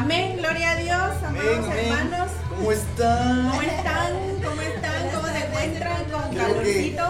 [0.00, 2.30] Amén, gloria a Dios, amados hermanos.
[2.48, 3.50] ¿Cómo están?
[3.50, 4.12] ¿Cómo están?
[4.42, 5.10] ¿Cómo están?
[5.10, 7.04] ¿Cómo se encuentran con Creo calorcito?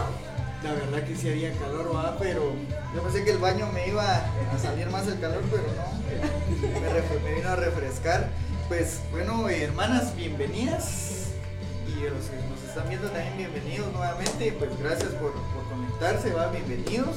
[0.65, 2.17] La verdad que sí había calor, ¿va?
[2.19, 2.53] pero
[2.93, 7.25] yo pensé que el baño me iba a salir más el calor, pero no.
[7.25, 8.29] Me, vino a refrescar.
[8.67, 11.29] Pues bueno, hermanas, bienvenidas.
[11.87, 14.51] Y a los que nos están viendo también bienvenidos nuevamente.
[14.59, 17.15] Pues gracias por, por conectarse, va, bienvenidos.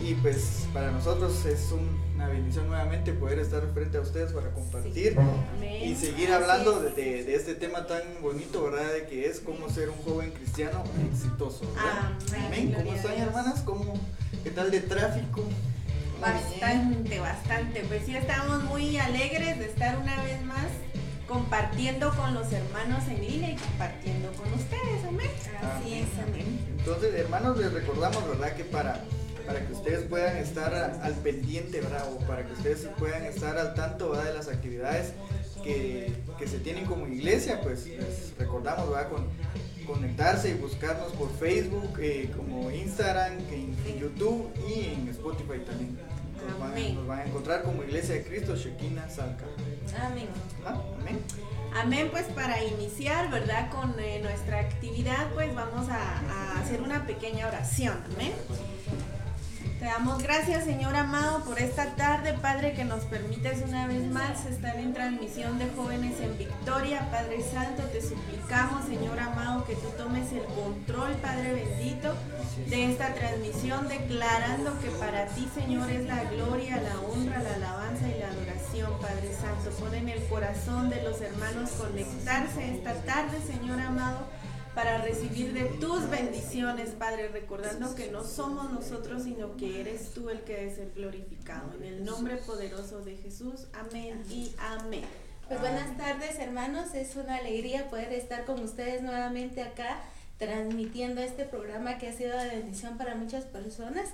[0.00, 4.50] Y pues para nosotros es un- una bendición nuevamente poder estar frente a ustedes para
[4.50, 5.16] compartir.
[5.84, 8.92] Y seguir hablando de, de- de este tema tan bonito, ¿verdad?
[8.92, 12.46] De que es cómo ser un joven cristiano exitoso, ¿verdad?
[12.46, 13.60] Amén, ¿Cómo están, hermanas?
[13.64, 13.94] ¿Cómo,
[14.42, 15.44] ¿Qué tal de tráfico?
[16.20, 17.80] Bastante, bastante.
[17.88, 20.66] Pues sí, estamos muy alegres de estar una vez más
[21.28, 25.30] compartiendo con los hermanos en línea y compartiendo con ustedes, amén.
[25.62, 26.60] Así es, amén.
[26.78, 28.54] Entonces, hermanos, les recordamos, ¿verdad?
[28.54, 29.00] Que para,
[29.46, 32.12] para que ustedes puedan estar al pendiente, ¿verdad?
[32.12, 34.26] O para que ustedes puedan estar al tanto, ¿verdad?
[34.26, 35.12] De las actividades
[35.62, 39.08] que, que se tienen como iglesia, pues les recordamos, ¿verdad?
[39.10, 39.26] Con,
[39.86, 45.98] conectarse y buscarnos por Facebook, eh, como Instagram, en, en YouTube y en Spotify también.
[46.48, 49.44] Nos van, nos van a encontrar como Iglesia de Cristo, Shekina Salca.
[50.00, 50.28] Amén.
[50.66, 50.80] ¿Ah?
[51.00, 51.20] Amén.
[51.74, 53.70] Amén, pues para iniciar, ¿verdad?
[53.70, 58.32] Con eh, nuestra actividad, pues vamos a, a hacer una pequeña oración, amén.
[59.82, 64.46] Te damos gracias, Señor amado, por esta tarde, Padre, que nos permites una vez más
[64.46, 67.10] estar en transmisión de jóvenes en victoria.
[67.10, 72.14] Padre Santo, te suplicamos, Señor amado, que tú tomes el control, Padre bendito,
[72.68, 78.06] de esta transmisión, declarando que para ti, Señor, es la gloria, la honra, la alabanza
[78.06, 79.76] y la adoración, Padre Santo.
[79.80, 84.28] Pon en el corazón de los hermanos conectarse esta tarde, Señor amado,
[84.74, 90.30] para recibir de tus bendiciones, Padre, recordando que no somos nosotros, sino que eres tú
[90.30, 91.74] el que debe ser glorificado.
[91.74, 95.04] En el nombre poderoso de Jesús, amén y amén.
[95.46, 100.00] Pues buenas tardes hermanos, es una alegría poder estar con ustedes nuevamente acá
[100.38, 104.08] transmitiendo este programa que ha sido de bendición para muchas personas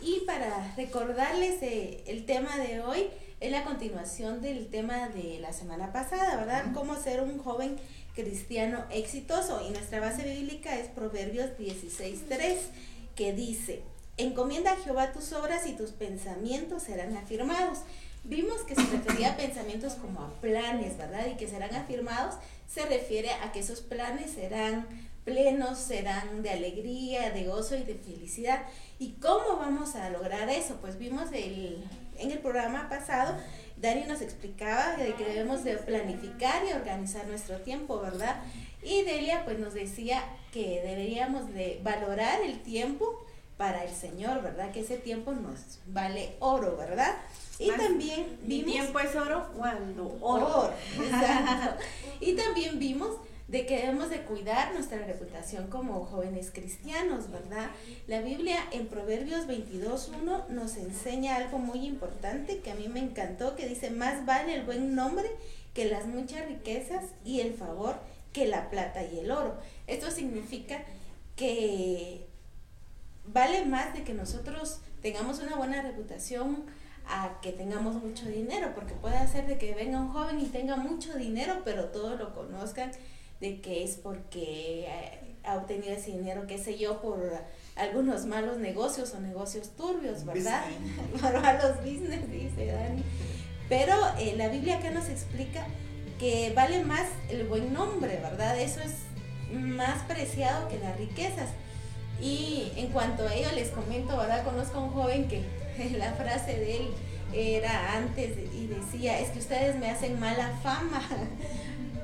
[0.00, 3.08] y para recordarles eh, el tema de hoy
[3.40, 6.66] es la continuación del tema de la semana pasada, ¿verdad?
[6.72, 7.76] Cómo ser un joven
[8.16, 12.56] cristiano exitoso y nuestra base bíblica es Proverbios 16.3
[13.14, 13.82] que dice,
[14.16, 17.80] encomienda a Jehová tus obras y tus pensamientos serán afirmados.
[18.24, 21.26] Vimos que se refería a pensamientos como a planes, ¿verdad?
[21.30, 22.34] Y que serán afirmados,
[22.66, 24.86] se refiere a que esos planes serán
[25.24, 28.62] plenos, serán de alegría, de gozo y de felicidad.
[28.98, 30.76] ¿Y cómo vamos a lograr eso?
[30.80, 31.84] Pues vimos el,
[32.18, 33.36] en el programa pasado,
[33.76, 38.36] Dani nos explicaba de que debemos de planificar y organizar nuestro tiempo, ¿verdad?
[38.82, 43.22] Y Delia pues nos decía que deberíamos de valorar el tiempo
[43.56, 44.70] para el Señor, ¿verdad?
[44.70, 47.16] Que ese tiempo nos vale oro, ¿verdad?
[47.58, 50.46] Y Más, también Mi vimos tiempo es oro cuando oro.
[50.46, 50.72] Oro,
[51.02, 51.82] exacto.
[52.20, 53.10] Y también vimos
[53.48, 57.70] de que debemos de cuidar nuestra reputación como jóvenes cristianos, ¿verdad?
[58.08, 63.54] La Biblia en Proverbios 22.1 nos enseña algo muy importante que a mí me encantó,
[63.54, 65.30] que dice, más vale el buen nombre
[65.74, 67.96] que las muchas riquezas y el favor
[68.32, 69.56] que la plata y el oro.
[69.86, 70.82] Esto significa
[71.36, 72.26] que
[73.26, 76.64] vale más de que nosotros tengamos una buena reputación
[77.08, 80.74] a que tengamos mucho dinero, porque puede hacer de que venga un joven y tenga
[80.74, 82.90] mucho dinero, pero todos lo conozcan
[83.40, 87.18] de que es porque eh, ha obtenido ese dinero, qué sé yo, por
[87.76, 90.64] algunos malos negocios o negocios turbios, ¿verdad?
[91.20, 93.02] Por malos business, dice Dani.
[93.68, 95.66] Pero eh, la Biblia acá nos explica
[96.18, 98.58] que vale más el buen nombre, ¿verdad?
[98.58, 98.94] Eso es
[99.52, 101.50] más preciado que las riquezas.
[102.20, 104.44] Y en cuanto a ello les comento, ¿verdad?
[104.44, 105.44] Conozco a un joven que
[105.98, 106.88] la frase de él
[107.34, 111.02] era antes y decía, es que ustedes me hacen mala fama.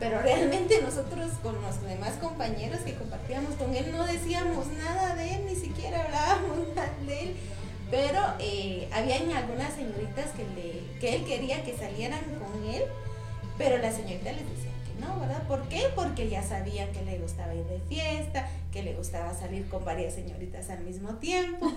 [0.03, 5.35] Pero realmente nosotros con los demás compañeros que compartíamos con él no decíamos nada de
[5.35, 7.37] él, ni siquiera hablábamos mal de él.
[7.89, 12.82] Pero eh, habían algunas señoritas que, le, que él quería que salieran con él,
[13.56, 14.72] pero la señorita les decía
[15.02, 15.43] no, ¿verdad?
[15.46, 15.82] ¿Por qué?
[15.94, 20.14] Porque ya sabían que le gustaba ir de fiesta, que le gustaba salir con varias
[20.14, 21.72] señoritas al mismo tiempo,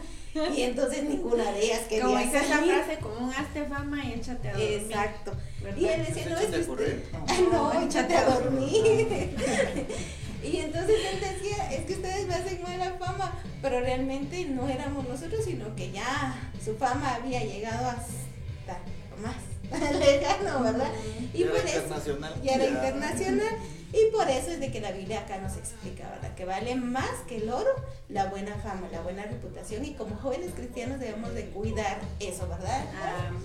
[0.56, 4.14] y entonces ninguna de ellas quería Como dice esa frase, como un hazte fama y
[4.14, 4.82] échate a dormir.
[4.82, 5.34] Exacto.
[5.62, 5.78] ¿verdad?
[5.80, 7.04] Y él decía, no, es usted-.
[7.28, 8.68] Ay, no, échate a dormir.
[10.44, 15.08] y entonces él decía, es que ustedes me hacen mala fama, pero realmente no éramos
[15.08, 18.80] nosotros, sino que ya su fama había llegado hasta
[19.22, 19.55] más
[20.00, 20.92] lejano, ¿verdad?
[21.34, 22.34] Y Ya era por eso, internacional.
[22.44, 22.70] ya era Ya.
[22.72, 23.58] internacional.
[23.94, 26.36] Y por eso es de que la Biblia acá nos explica, ¿verdad?
[26.36, 27.70] Que vale más que el oro
[28.10, 29.86] la buena fama, la buena reputación.
[29.86, 32.86] Y como jóvenes cristianos debemos de cuidar eso, ¿verdad?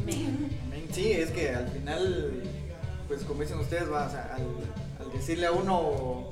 [0.00, 0.58] Amén.
[0.66, 0.88] Amén.
[0.92, 2.42] Sí, es que al final
[3.10, 6.28] pues como dicen ustedes, va, o sea, al, al decirle a uno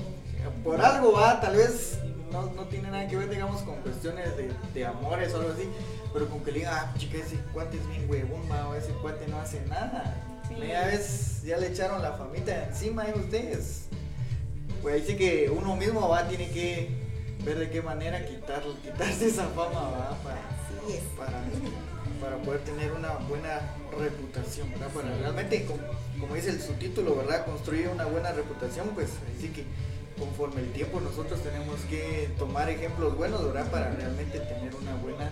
[0.62, 1.98] por algo va, tal vez
[2.30, 5.68] no, no, tiene nada que ver, digamos, con cuestiones de, de, amores o algo así,
[6.12, 9.26] pero con que le diga, ah, chica, ese cuate es bien huevón, o ese cuate
[9.28, 10.14] no hace nada.
[10.48, 10.54] Sí.
[10.66, 13.84] Ya ves, ya le echaron la famita encima a ustedes.
[14.82, 16.88] Pues ahí sí que uno mismo va, tiene que
[17.44, 20.40] ver de qué manera quitar, quitarse esa fama, va, para,
[21.16, 21.42] para,
[22.20, 23.60] para poder tener una buena
[23.98, 24.88] reputación, ¿verdad?
[24.88, 25.80] Para realmente, como,
[26.20, 27.44] como dice el subtítulo, ¿verdad?
[27.44, 29.64] Construir una buena reputación, pues así que
[30.18, 33.70] conforme el tiempo nosotros tenemos que tomar ejemplos buenos, ¿verdad?
[33.70, 35.30] Para realmente tener una buena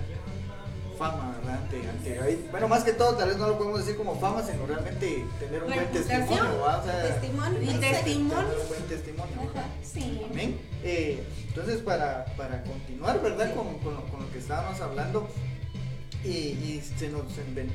[0.96, 1.60] fama, ¿verdad?
[1.62, 4.66] Ante, ante, bueno, más que todo, tal vez no lo podemos decir como fama, sino
[4.66, 6.81] realmente tener un buen testimonio, ¿verdad?
[6.81, 8.62] O sea, testimonio, y testimonio.
[8.62, 9.66] un buen testimonio, ¿verdad?
[9.82, 10.22] Sí.
[10.31, 10.58] Amén.
[10.82, 13.54] Eh, entonces, para, para continuar, ¿verdad?
[13.54, 15.28] Con, con, lo, con, lo, que estábamos hablando,
[16.25, 17.25] y, y se nos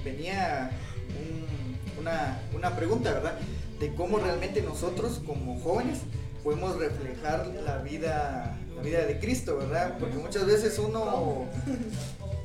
[0.04, 0.72] venía
[1.20, 3.38] un, una, una pregunta, ¿verdad?
[3.80, 6.00] De cómo realmente nosotros, como jóvenes,
[6.44, 9.98] podemos reflejar la vida, la vida de Cristo, ¿verdad?
[10.00, 11.46] Porque muchas veces uno,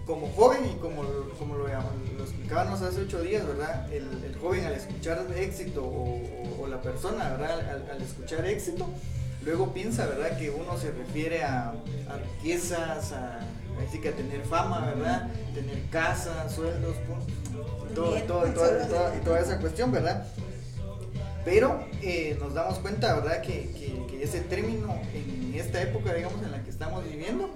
[0.06, 1.02] como joven y como,
[1.38, 3.92] como lo, lo explicábamos hace ocho días, ¿verdad?
[3.92, 7.58] El, el joven al escuchar éxito o, o, o la persona, ¿verdad?
[7.68, 8.86] Al, al, escuchar éxito,
[9.44, 10.38] luego piensa, ¿verdad?
[10.38, 13.40] Que uno se refiere a, a riquezas, a,
[13.86, 15.28] así que a tener fama, ¿verdad?
[15.52, 16.94] Tener casa, sueldos,
[17.90, 20.24] y, todo, todo, todo, todo, y toda esa cuestión, ¿verdad?
[21.44, 23.40] Pero eh, nos damos cuenta, ¿verdad?
[23.40, 27.50] Que, que, que, ese término en esta época, digamos, en la que estamos viviendo,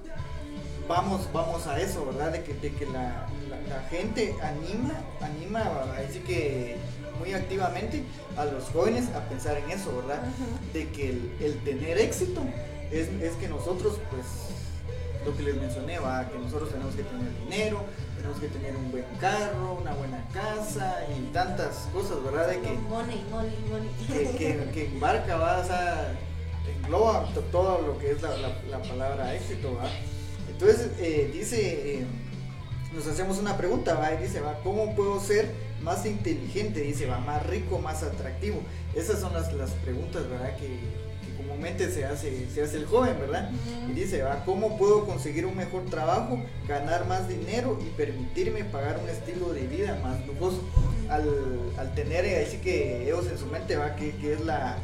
[0.91, 2.33] vamos, vamos a eso, ¿verdad?
[2.33, 5.63] De que, de que la, la, la, gente anima, anima,
[5.97, 6.77] así que
[7.21, 8.03] muy activamente
[8.37, 10.21] a los jóvenes a pensar en eso, ¿verdad?
[10.25, 10.73] Uh -huh.
[10.73, 12.43] De que el, el tener éxito
[12.91, 14.27] es, es, que nosotros, pues,
[15.25, 17.85] lo que les mencioné, va, que nosotros tenemos que tener dinero,
[18.17, 22.49] tenemos que tener un buen carro, una buena casa y tantas cosas, ¿verdad?
[22.49, 23.91] De que, money, money, money.
[24.09, 26.15] Que, que, que embarca, va, o sea,
[26.67, 29.89] engloba todo lo que es la, la, la palabra éxito, ¿va?
[30.61, 32.05] Entonces, eh, dice, eh,
[32.95, 34.13] nos hacemos una pregunta, ¿va?
[34.13, 34.61] Y dice, ¿va?
[34.63, 36.81] ¿Cómo puedo ser más inteligente?
[36.83, 37.19] Dice, ¿va?
[37.19, 38.61] Más rico, más atractivo.
[38.95, 40.55] Esas son las, las preguntas, ¿verdad?
[40.57, 40.69] Que,
[41.39, 43.51] comúnmente se hace, se hace el joven, ¿verdad?
[43.51, 43.91] Uh -huh.
[43.91, 44.45] Y dice, ¿va?
[44.45, 49.67] ¿cómo puedo conseguir un mejor trabajo, ganar más dinero y permitirme pagar un estilo de
[49.67, 50.63] vida más lujoso?
[51.09, 51.25] Al,
[51.79, 53.97] al tener eh, así que ellos en su mente, ¿va?
[53.97, 54.77] Que, que es la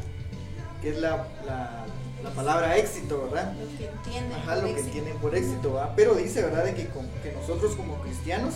[0.81, 1.85] que es la, la,
[2.23, 3.53] la, palabra éxito, ¿verdad?
[3.53, 5.93] Lo que entienden Ajá, lo que entienden por éxito, ¿va?
[5.95, 6.65] Pero dice, ¿verdad?
[6.65, 8.55] De que, que nosotros como cristianos,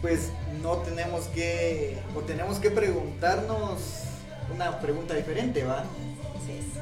[0.00, 0.30] pues
[0.62, 3.80] no tenemos que, o tenemos que preguntarnos
[4.54, 5.84] una pregunta diferente, ¿va?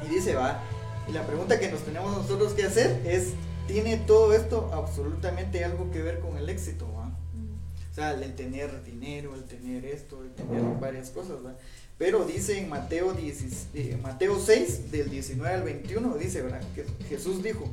[0.05, 0.61] Y dice, va,
[1.07, 3.33] y la pregunta que nos tenemos nosotros que hacer es,
[3.67, 6.87] ¿tiene todo esto absolutamente algo que ver con el éxito?
[6.93, 7.11] ¿va?
[7.91, 11.55] O sea, el tener dinero, el tener esto, el tener varias cosas, ¿va?
[12.01, 16.43] Pero dice en Mateo, 10, eh, Mateo 6, del 19 al 21, dice.
[16.73, 17.65] Que Jesús dijo,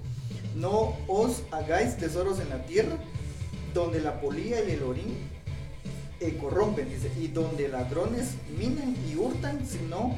[0.55, 2.99] no os hagáis tesoros en la tierra,
[3.73, 5.17] donde la polilla y el orín
[6.21, 6.89] eh, corrompen,
[7.19, 10.15] y donde ladrones minan y hurtan, sino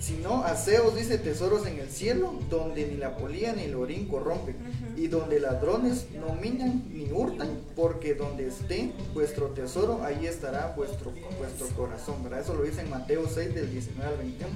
[0.00, 4.56] sino aseos dice tesoros en el cielo, donde ni la polía ni el orín corrompen,
[4.56, 4.98] uh -huh.
[4.98, 11.12] y donde ladrones no minan ni hurtan, porque donde esté vuestro tesoro, ahí estará vuestro,
[11.38, 12.40] vuestro corazón, ¿verdad?
[12.40, 14.50] Eso lo dice en Mateo 6 del 19 al 21.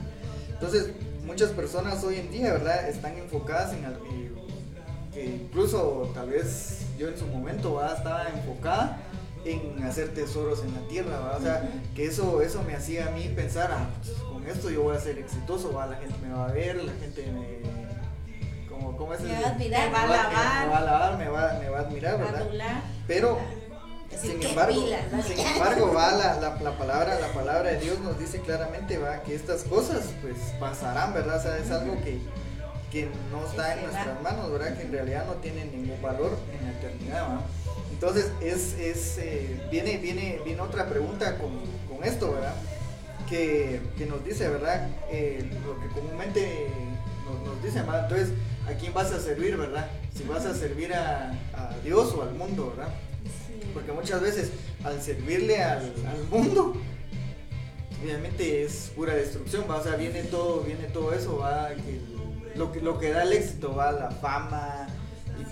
[0.54, 0.92] Entonces,
[1.26, 2.88] muchas personas hoy en día, ¿verdad?
[2.88, 3.94] Están enfocadas en, el,
[5.12, 7.98] que incluso tal vez yo en su momento, ¿verdad?
[7.98, 8.98] Estaba enfocada
[9.44, 11.38] en hacer tesoros en la tierra, ¿verdad?
[11.38, 14.82] O sea, que eso, eso me hacía a mí pensar, ah, pues, con esto yo
[14.82, 15.86] voy a ser exitoso, ¿va?
[15.86, 18.68] La gente me va a ver, la gente me...
[18.68, 21.18] Como, ¿Cómo es me va a admirar, me va a alabar, me va a alabar,
[21.18, 22.42] me va, me va a admirar, ¿verdad?
[22.42, 22.82] Adular.
[23.06, 23.38] Pero,
[24.20, 25.22] sin embargo, pilas, ¿no?
[25.22, 29.22] sin embargo, va la, la, la, palabra, la palabra de Dios nos dice claramente, va,
[29.22, 31.38] que estas cosas, pues, pasarán, ¿verdad?
[31.38, 32.18] O sea, es algo que,
[32.90, 34.76] que no está en nuestras manos, ¿verdad?
[34.76, 37.44] Que en realidad no tiene ningún valor en la eternidad, ¿verdad?
[37.92, 42.54] Entonces, es, es eh, viene, viene, viene otra pregunta con, con esto, ¿verdad?
[43.28, 44.88] Que, que, nos dice, ¿verdad?
[45.10, 46.68] Eh, lo que comúnmente
[47.24, 48.04] nos, nos dice, ¿verdad?
[48.04, 48.28] Entonces,
[48.68, 49.88] ¿a quién vas a servir, verdad?
[50.14, 52.92] Si vas a servir a, a Dios o al mundo, ¿verdad?
[53.24, 53.60] Sí.
[53.72, 54.52] Porque muchas veces
[54.84, 56.74] al servirle al, al, mundo,
[58.02, 59.76] obviamente es pura destrucción, ¿va?
[59.76, 61.70] O sea, viene todo, viene todo eso, ¿va?
[61.70, 62.00] Que,
[62.56, 63.90] lo, que, lo que da el éxito, ¿va?
[63.92, 64.86] La fama,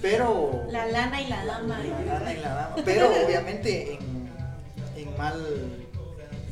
[0.01, 4.29] pero la lana y la dama la lana y la dama pero obviamente en,
[4.97, 5.45] en mal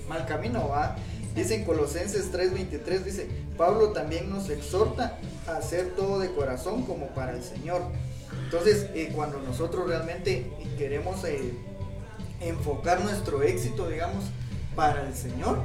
[0.08, 0.96] mal camino va
[1.34, 7.08] dice en Colosenses 3:23 dice Pablo también nos exhorta a hacer todo de corazón como
[7.08, 7.82] para el Señor
[8.44, 11.52] entonces eh, cuando nosotros realmente queremos eh,
[12.40, 14.24] enfocar nuestro éxito digamos
[14.74, 15.58] para el Señor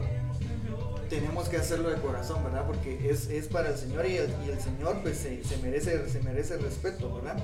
[1.10, 2.66] tenemos que hacerlo de corazón, ¿verdad?
[2.66, 6.10] Porque es, es para el Señor y el, y el Señor pues se, se, merece,
[6.10, 7.38] se merece respeto, ¿verdad?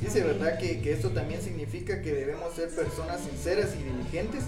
[0.00, 0.58] Dice, ¿verdad?
[0.58, 4.44] Que, que, esto también significa que debemos ser personas sinceras y diligentes,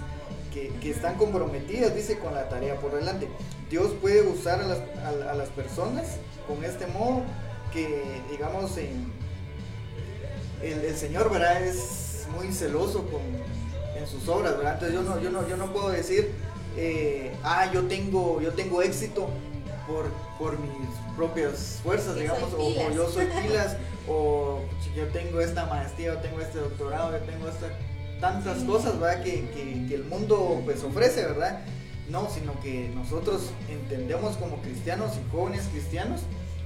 [0.57, 3.29] que, que, están comprometidas, dice, con la tarea por delante.
[3.69, 6.17] Dios puede usar a las, a, a las personas
[6.49, 7.25] con este modo
[7.75, 9.13] que, digamos, en,
[10.63, 11.63] el, el, Señor, ¿verdad?
[11.63, 13.21] Es muy celoso con,
[14.01, 14.75] en sus obras, ¿verdad?
[14.75, 16.33] Entonces yo no, yo no, yo no puedo decir,
[16.79, 19.29] eh, ah, yo tengo, yo tengo éxito
[19.87, 20.07] por,
[20.39, 20.71] por mis
[21.17, 23.77] propias fuerzas, digamos, o, o, yo soy pilas,
[24.09, 24.63] o
[24.97, 27.69] yo tengo esta maestría, o tengo este doctorado, yo tengo esta,
[28.21, 29.23] tantas cosas, ¿verdad?
[29.23, 31.61] Que, que, que el mundo pues ofrece, ¿verdad?
[32.11, 36.21] No, sino que nosotros entendemos como cristianos y jóvenes cristianos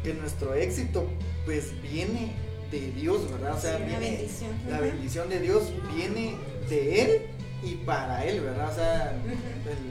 [0.04, 1.06] que nuestro éxito
[1.44, 2.32] pues viene
[2.70, 3.56] de Dios, ¿verdad?
[3.56, 4.50] O sea, Sí, viene, bendición.
[4.68, 5.62] la bendición de Dios
[5.94, 6.36] viene
[6.68, 7.22] de Él
[7.62, 8.70] y para Él, ¿verdad?
[8.70, 9.12] O sea,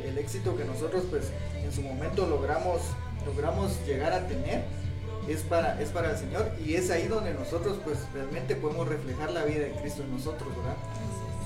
[0.03, 1.25] el, el éxito que nosotros pues
[1.63, 2.81] en su momento logramos,
[3.25, 4.63] logramos llegar a tener
[5.27, 9.31] es para, es para el Señor y es ahí donde nosotros pues realmente podemos reflejar
[9.31, 10.75] la vida de Cristo en nosotros, ¿verdad?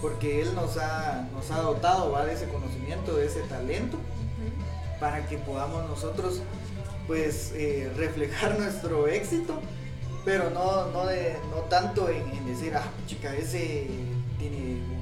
[0.04, 2.26] Porque Él nos ha, nos ha dotado ¿va?
[2.26, 3.98] de ese conocimiento, de ese talento
[5.00, 6.42] para que podamos nosotros
[7.08, 9.60] pues eh, reflejar nuestro éxito,
[10.26, 13.88] pero no, no, de, no tanto en, en decir, ah, chica, ese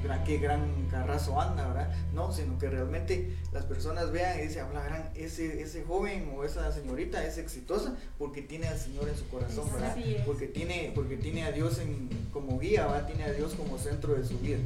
[0.02, 1.94] gran, qué gran carrazo anda, ¿verdad?
[2.12, 6.44] No, sino que realmente las personas vean y dicen, habla, gran, ese, ese joven o
[6.44, 9.96] esa señorita es exitosa porque tiene al Señor en su corazón, ¿verdad?
[10.26, 13.06] Porque tiene, porque tiene a Dios en, como guía, ¿verdad?
[13.06, 14.58] Tiene a Dios como centro de su vida,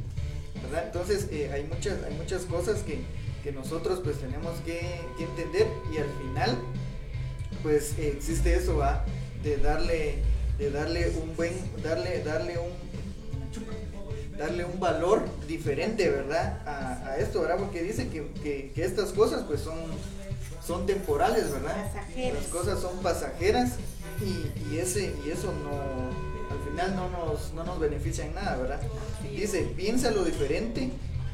[0.63, 0.85] ¿verdad?
[0.87, 2.99] Entonces eh, hay, muchas, hay muchas cosas que,
[3.43, 4.79] que nosotros pues tenemos que,
[5.17, 6.57] que entender y al final
[7.63, 9.03] pues eh, existe eso va
[9.43, 10.15] de darle
[10.57, 11.53] de darle un buen
[11.83, 12.71] darle darle un
[14.37, 19.11] darle un valor diferente verdad a, a esto verdad porque dice que, que, que estas
[19.11, 19.77] cosas pues son
[20.65, 22.33] son temporales verdad Pasajeras.
[22.41, 23.73] las cosas son pasajeras
[24.21, 28.57] y, y ese y eso no al final no nos no nos beneficia en nada
[28.57, 28.79] verdad
[29.35, 30.91] dice piensa lo diferente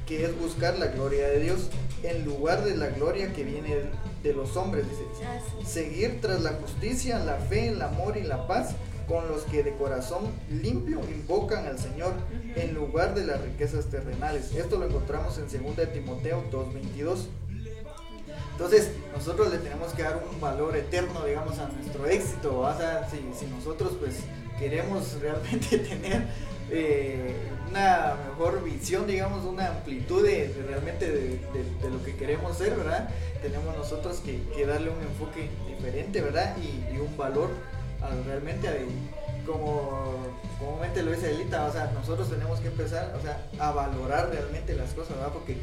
[0.07, 1.69] que es buscar la gloria de Dios
[2.03, 3.83] en lugar de la gloria que viene
[4.21, 5.03] de los hombres dice.
[5.65, 8.71] Seguir tras la justicia, la fe, el amor y la paz
[9.07, 12.13] con los que de corazón limpio invocan al Señor
[12.55, 14.53] en lugar de las riquezas terrenales.
[14.53, 17.27] Esto lo encontramos en 2 de Timoteo 2.22.
[18.53, 22.59] Entonces, nosotros le tenemos que dar un valor eterno, digamos, a nuestro éxito.
[22.59, 24.19] O sea, si, nosotros pues
[24.59, 26.27] queremos realmente tener
[26.69, 27.33] eh,
[27.69, 33.09] una mejor visión, digamos, una amplitud de, realmente de, lo que queremos ser, ¿verdad?
[33.41, 36.55] Tenemos nosotros que, darle un enfoque diferente, ¿verdad?
[36.57, 37.49] Y, y un valor
[38.25, 38.73] realmente a-
[39.45, 40.15] como
[40.59, 44.73] comúnmente lo dice Elita, o sea, nosotros tenemos que empezar, o sea, a valorar realmente
[44.75, 45.33] las cosas, ¿verdad?
[45.33, 45.57] Porque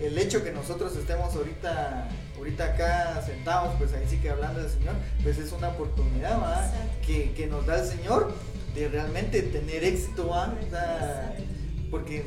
[0.00, 4.70] el hecho que nosotros estemos ahorita, ahorita acá sentados, pues ahí sí que hablando del
[4.70, 6.72] Señor, pues es una oportunidad, ¿verdad?
[7.06, 8.32] Que, que nos da el Señor
[8.74, 11.34] de realmente tener éxito, ¿verdad?
[11.90, 12.24] Porque,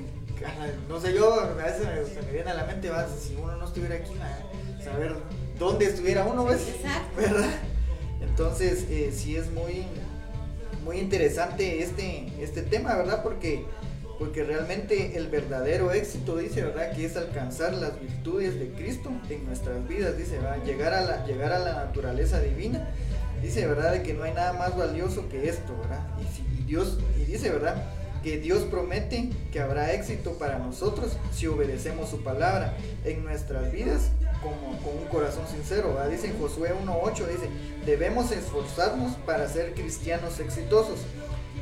[0.89, 3.07] no sé, yo a veces me, se me viene a la mente, ¿verdad?
[3.17, 4.39] Si uno no estuviera aquí, ¿verdad?
[4.83, 5.15] saber
[5.59, 6.67] dónde estuviera uno, ¿ves?
[6.67, 7.15] Exacto.
[7.17, 7.49] ¿Verdad?
[8.21, 9.85] Entonces, eh, sí es muy,
[10.83, 13.21] muy interesante este, este tema, ¿verdad?
[13.23, 13.65] Porque,
[14.19, 16.95] porque realmente el verdadero éxito, dice, ¿verdad?
[16.95, 20.63] Que es alcanzar las virtudes de Cristo en nuestras vidas, dice, ¿verdad?
[20.65, 22.87] Llegar a la, llegar a la naturaleza divina.
[23.41, 23.91] Dice, ¿verdad?
[23.91, 25.99] De que no hay nada más valioso que esto, ¿verdad?
[26.19, 27.83] Y, si, y Dios, y dice, ¿verdad?
[28.23, 34.09] Que Dios promete que habrá éxito para nosotros si obedecemos su palabra en nuestras vidas
[34.41, 35.93] como, con un corazón sincero.
[35.93, 36.09] ¿verdad?
[36.09, 37.49] Dice en Josué 1.8, dice,
[37.85, 40.99] debemos esforzarnos para ser cristianos exitosos,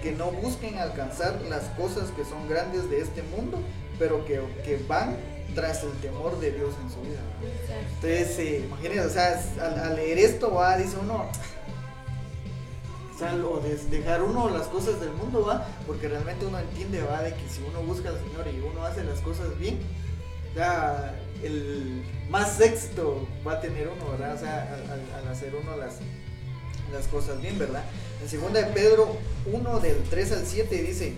[0.01, 3.60] que no busquen alcanzar las cosas que son grandes de este mundo,
[3.98, 5.15] pero que, que van
[5.55, 7.20] tras el temor de Dios en su vida.
[7.41, 7.82] ¿verdad?
[7.96, 11.25] Entonces, eh, imagínense, o sea, al, al leer esto, va, dice uno,
[13.13, 17.01] o sea, o des- dejar uno las cosas del mundo, va, porque realmente uno entiende,
[17.03, 19.79] va, de que si uno busca al Señor y uno hace las cosas bien,
[20.53, 24.36] ya el más éxito va a tener uno, ¿verdad?
[24.36, 25.96] O sea, al, al- hacer uno las,
[26.94, 27.84] las cosas bien, ¿verdad?
[28.22, 29.18] En segunda de Pedro
[29.51, 31.13] 1 del 3 al 7 dice,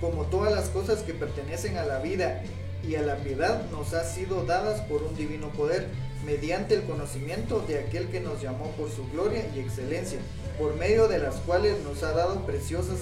[0.00, 2.42] como todas las cosas que pertenecen a la vida
[2.86, 5.86] y a la piedad nos ha sido dadas por un divino poder,
[6.24, 10.18] mediante el conocimiento de aquel que nos llamó por su gloria y excelencia,
[10.58, 12.98] por medio de las cuales nos ha dado preciosas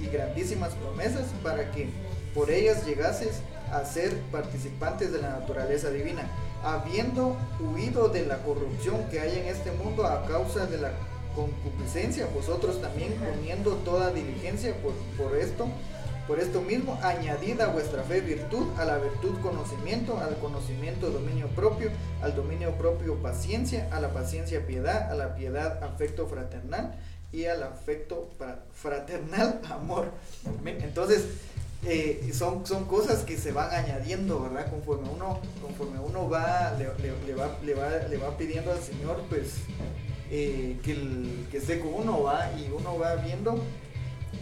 [0.00, 1.88] y grandísimas promesas para que
[2.34, 3.40] por ellas llegases
[3.72, 6.28] a ser participantes de la naturaleza divina,
[6.64, 10.92] habiendo huido de la corrupción que hay en este mundo a causa de la
[11.34, 15.68] concupiscencia, vosotros también poniendo toda diligencia por, por esto,
[16.26, 21.46] Por esto mismo, añadid a vuestra fe virtud, a la virtud conocimiento, al conocimiento dominio
[21.54, 26.96] propio, al dominio propio paciencia, a la paciencia piedad, a la piedad afecto fraternal
[27.30, 28.28] y al afecto
[28.74, 30.10] fraternal amor.
[30.64, 31.26] Entonces,
[31.88, 34.68] eh, son, son cosas que se van añadiendo, ¿verdad?
[34.70, 39.54] Conforme uno, conforme uno va, le, va, le, va, le va pidiendo al Señor, pues,
[40.30, 43.62] eh, que, el, que esté con uno, va, y uno va viendo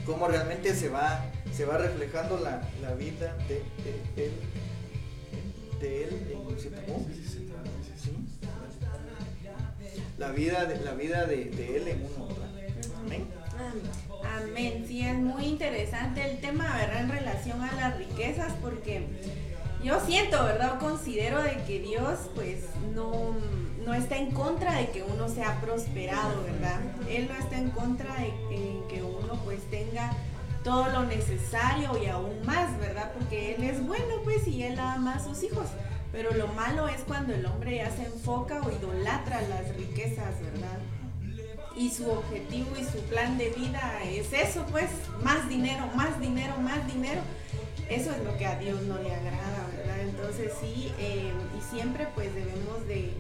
[0.07, 1.25] cómo realmente se va,
[1.55, 3.63] se va reflejando la, vida de,
[4.17, 4.33] él,
[5.81, 8.17] de él en ¿sí?
[10.17, 11.43] La vida de, la vida de,
[11.77, 12.29] él en uno,
[13.05, 13.27] Amén.
[14.37, 14.85] Amén.
[14.87, 17.00] Sí, es muy interesante el tema, ¿verdad?
[17.00, 19.07] En relación a las riquezas, porque
[19.83, 20.78] yo siento, ¿verdad?
[20.78, 22.64] considero de que Dios, pues,
[22.95, 23.35] no
[23.85, 26.81] no está en contra de que uno sea prosperado, ¿verdad?
[27.09, 28.33] Él no está en contra de,
[28.88, 30.12] que uno pues tenga
[30.62, 33.12] todo lo necesario y aún más, ¿verdad?
[33.12, 35.66] Porque Él es bueno, pues, y Él ama a sus hijos.
[36.11, 40.78] Pero lo malo es cuando el hombre ya se enfoca o idolatra las riquezas, ¿verdad?
[41.76, 44.88] Y su objetivo y su plan de vida es eso, pues,
[45.23, 47.21] más dinero, más dinero, más dinero.
[47.88, 50.00] Eso es lo que a Dios no le agrada, ¿verdad?
[50.00, 53.12] Entonces sí, eh, y siempre pues debemos de,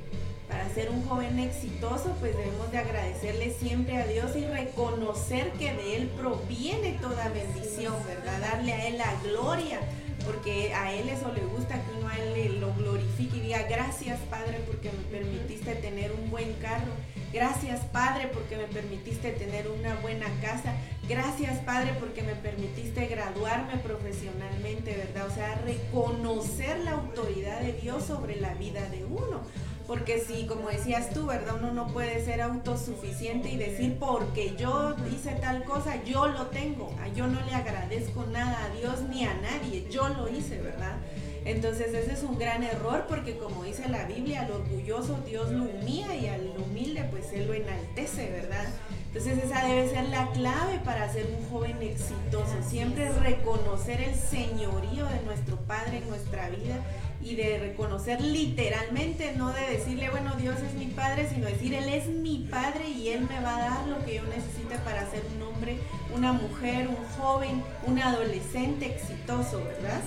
[0.48, 5.74] para ser un joven exitoso, pues debemos de agradecerle siempre a Dios y reconocer que
[5.74, 8.40] de Él proviene toda bendición, ¿verdad?
[8.40, 9.80] Darle a Él la gloria,
[10.24, 14.18] porque a Él eso le gusta que uno a Él lo glorifique y diga, gracias
[14.30, 16.92] Padre porque me permitiste tener un buen carro,
[17.32, 20.74] gracias Padre porque me permitiste tener una buena casa,
[21.08, 25.26] gracias Padre porque me permitiste graduarme profesionalmente, ¿verdad?
[25.26, 29.42] O sea, reconocer la autoridad de Dios sobre la vida de uno.
[29.86, 31.56] Porque si, como decías tú, ¿verdad?
[31.58, 36.94] Uno no puede ser autosuficiente y decir, porque yo hice tal cosa, yo lo tengo.
[37.14, 40.96] Yo no le agradezco nada a Dios ni a nadie, yo lo hice, ¿verdad?
[41.44, 45.64] Entonces ese es un gran error porque como dice la Biblia, al orgulloso Dios lo
[45.64, 48.66] humilla y al humilde pues Él lo enaltece, ¿verdad?
[49.08, 55.06] Entonces esa debe ser la clave para ser un joven exitoso, siempre reconocer el señorío
[55.06, 56.80] de nuestro Padre en nuestra vida
[57.24, 61.88] y de reconocer literalmente, no de decirle, bueno, Dios es mi padre, sino decir, Él
[61.88, 65.22] es mi padre y Él me va a dar lo que yo necesite para ser
[65.34, 65.78] un hombre,
[66.14, 70.02] una mujer, un joven, un adolescente exitoso, ¿verdad?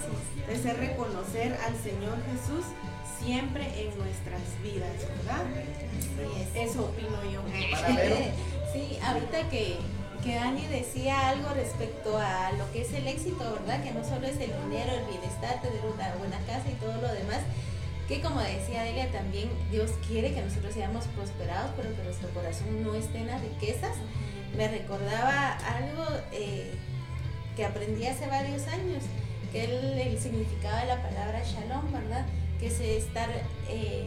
[0.47, 2.65] Es reconocer al Señor Jesús
[3.19, 5.43] siempre en nuestras vidas, ¿verdad?
[6.56, 7.41] Eso opino yo.
[8.73, 9.77] sí, ahorita que
[10.27, 13.81] que Dani decía algo respecto a lo que es el éxito, ¿verdad?
[13.81, 17.13] Que no solo es el dinero, el bienestar, tener una buena casa y todo lo
[17.13, 17.39] demás,
[18.09, 22.83] que como decía Delia también, Dios quiere que nosotros seamos prosperados, pero que nuestro corazón
[22.83, 23.95] no esté en las riquezas.
[24.57, 26.73] Me recordaba algo eh,
[27.55, 29.03] que aprendí hace varios años,
[29.53, 32.25] que el, el significado de la palabra shalom, ¿verdad?
[32.59, 33.29] Que es estar...
[33.69, 34.06] Eh,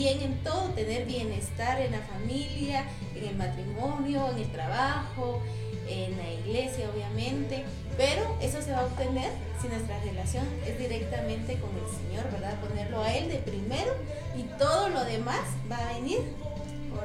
[0.00, 5.42] bien en todo, tener bienestar en la familia, en el matrimonio, en el trabajo,
[5.86, 7.64] en la iglesia obviamente,
[7.98, 12.58] pero eso se va a obtener si nuestra relación es directamente con el Señor, ¿verdad?
[12.60, 13.92] Ponerlo a Él de primero
[14.34, 16.20] y todo lo demás va a venir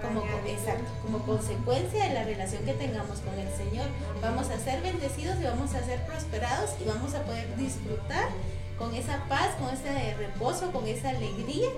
[0.01, 3.87] como, exacto, como consecuencia de la relación que tengamos con el Señor.
[4.21, 8.29] Vamos a ser bendecidos y vamos a ser prosperados y vamos a poder disfrutar
[8.77, 11.69] con esa paz, con ese reposo, con esa alegría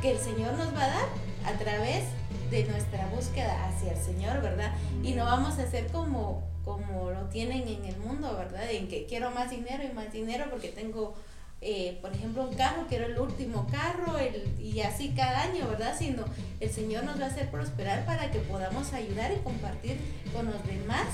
[0.00, 1.08] que el Señor nos va a dar
[1.44, 2.04] a través
[2.50, 4.72] de nuestra búsqueda hacia el Señor, ¿verdad?
[5.02, 8.70] Y no vamos a ser como, como lo tienen en el mundo, ¿verdad?
[8.70, 11.14] En que quiero más dinero y más dinero porque tengo,
[11.60, 15.94] eh, por ejemplo, un carro, quiero el último carro el, y así cada año, ¿verdad?
[15.98, 16.24] Sino
[16.60, 19.98] el Señor nos va a hacer prosperar para que podamos ayudar y compartir
[20.32, 21.06] con los demás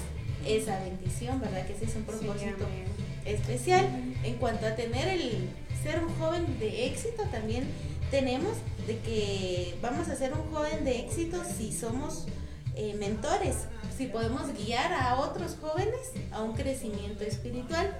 [0.46, 1.66] esa bendición, ¿verdad?
[1.66, 2.66] Que ese es un propósito
[3.24, 3.86] especial.
[4.24, 5.48] En cuanto a tener el
[5.82, 7.66] ser un joven de éxito, también
[8.12, 8.52] tenemos
[8.86, 12.26] de que vamos a ser un joven de éxito si somos
[12.76, 13.56] eh, mentores,
[13.96, 17.96] si podemos guiar a otros jóvenes a un crecimiento espiritual.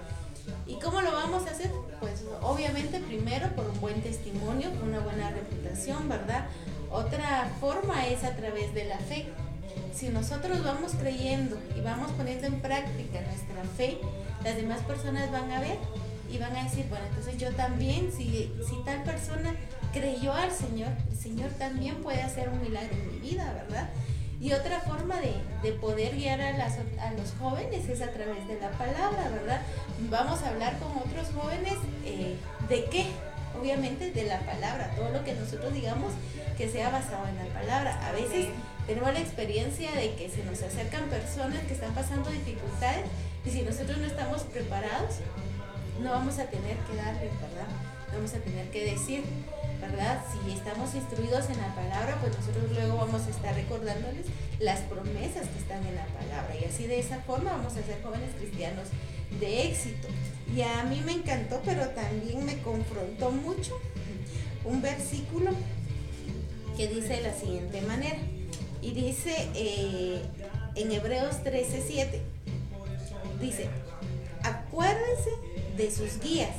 [0.67, 1.71] ¿Y cómo lo vamos a hacer?
[1.99, 6.47] Pues obviamente primero por un buen testimonio, con una buena reputación, ¿verdad?
[6.91, 9.29] Otra forma es a través de la fe.
[9.95, 13.99] Si nosotros vamos creyendo y vamos poniendo en práctica nuestra fe,
[14.45, 15.79] las demás personas van a ver
[16.33, 19.55] y van a decir, bueno, entonces yo también, si, si tal persona
[19.93, 23.91] creyó al Señor, el Señor también puede hacer un milagro en mi vida, ¿verdad?
[24.41, 26.53] Y otra forma de, poder guiar a,
[27.13, 29.61] los jóvenes es a través de la palabra, ¿verdad?
[30.11, 32.37] Vamos a hablar con otros jóvenes eh,
[32.69, 33.07] de qué,
[33.61, 36.13] obviamente de la palabra, todo lo que nosotros digamos
[36.57, 38.09] que sea basado en la palabra.
[38.09, 38.49] A veces
[38.87, 43.05] tenemos la experiencia de que se nos acercan personas que están pasando dificultades
[43.45, 45.17] y si nosotros no estamos preparados,
[46.03, 47.69] no vamos a tener que darle, ¿verdad?
[48.13, 49.23] Vamos a tener que decir,
[49.81, 50.23] ¿verdad?
[50.33, 54.27] Si estamos instruidos en la palabra, pues nosotros luego vamos a estar recordándoles
[54.59, 56.55] las promesas que están en la palabra.
[56.61, 58.89] Y así de esa forma vamos a ser jóvenes cristianos
[59.41, 60.09] de éxito.
[60.55, 63.81] Y a mí me encantó, pero también me confrontó mucho
[64.65, 65.53] un versículo
[66.77, 68.19] que dice de la siguiente manera.
[68.83, 70.21] Y dice eh,
[70.75, 72.21] en Hebreos 13:7,
[73.41, 73.69] dice,
[74.43, 75.31] acuérdense
[75.77, 76.57] de sus guías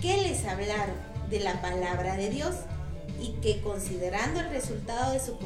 [0.00, 0.96] que les hablaron
[1.30, 2.54] de la palabra de Dios
[3.20, 5.38] y que considerando el resultado de su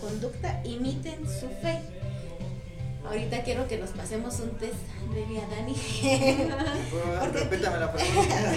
[0.00, 1.78] conducta imiten su fe.
[3.06, 4.74] Ahorita quiero que nos pasemos un test
[5.12, 5.74] de a Dani.
[7.20, 8.56] porque, la pregunta.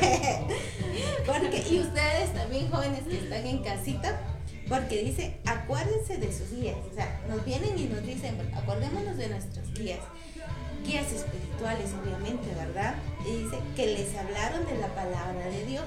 [1.26, 4.22] porque, y ustedes también jóvenes que están en casita,
[4.70, 6.78] porque dice, acuérdense de sus guías.
[6.90, 10.00] O sea, nos vienen y nos dicen, acordémonos de nuestros guías
[10.86, 12.96] guías espirituales, obviamente, ¿verdad?
[13.26, 15.86] Y dice que les hablaron de la palabra de Dios.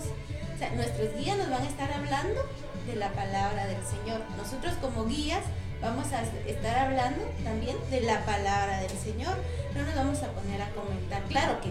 [0.54, 2.40] O sea, nuestros guías nos van a estar hablando
[2.87, 4.22] de la palabra del Señor.
[4.37, 5.42] Nosotros como guías
[5.80, 9.37] vamos a estar hablando también de la palabra del Señor.
[9.74, 11.22] No nos vamos a poner a comentar.
[11.24, 11.70] Claro que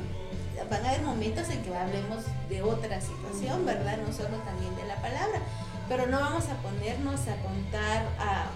[0.70, 3.98] van a haber momentos en que hablemos de otra situación, ¿verdad?
[3.98, 5.42] No solo también de la palabra.
[5.90, 8.48] Pero no vamos a ponernos a contar a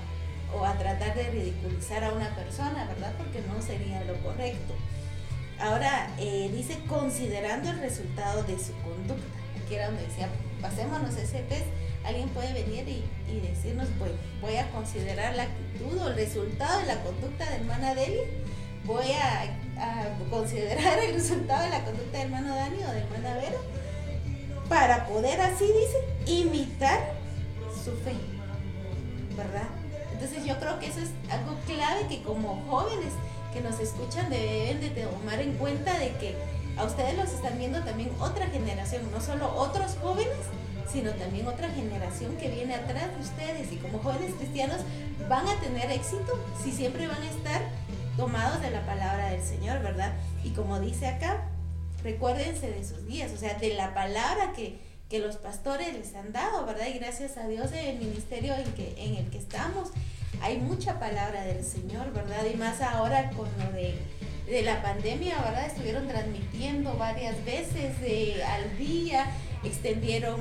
[0.58, 3.14] o a tratar de ridiculizar a una persona, ¿verdad?
[3.18, 4.74] Porque no sería lo correcto.
[5.60, 9.24] Ahora eh, dice considerando el resultado de su conducta.
[9.64, 10.30] Aquí era donde decía,
[10.62, 11.66] pasémonos ese test.
[12.04, 14.12] Alguien puede venir y, decirnos, pues
[14.42, 18.22] voy a considerar la actitud o el resultado de la conducta de hermana Deli.
[18.86, 19.44] Voy a,
[19.78, 23.60] a considerar el resultado de la conducta de hermano Dani o de hermana Vera
[24.72, 27.14] para poder así, dice, imitar
[27.84, 28.16] su fe.
[29.36, 29.68] ¿Verdad?
[30.22, 33.12] Entonces yo creo que eso es algo clave que como jóvenes
[33.52, 36.36] que nos escuchan deben de tomar en cuenta de que
[36.78, 40.38] a ustedes los están viendo también otra generación, no solo otros jóvenes,
[40.94, 44.82] sino también otra generación que viene atrás de ustedes y como jóvenes cristianos
[45.28, 47.62] van a tener éxito si siempre van a estar
[48.16, 50.14] tomados de la palabra del Señor, ¿verdad?
[50.44, 51.48] Y como dice acá,
[52.04, 54.80] recuérdense de sus días, o sea, de la palabra que,
[55.12, 56.88] que los pastores les han dado, ¿verdad?
[56.88, 59.90] Y gracias a Dios en el ministerio en, que, en el que estamos,
[60.42, 62.46] hay mucha palabra del Señor, ¿verdad?
[62.52, 63.94] Y más ahora con lo de,
[64.64, 65.66] la pandemia, ¿verdad?
[65.66, 67.94] Estuvieron transmitiendo varias veces
[68.46, 69.30] al día,
[69.66, 70.40] extendieron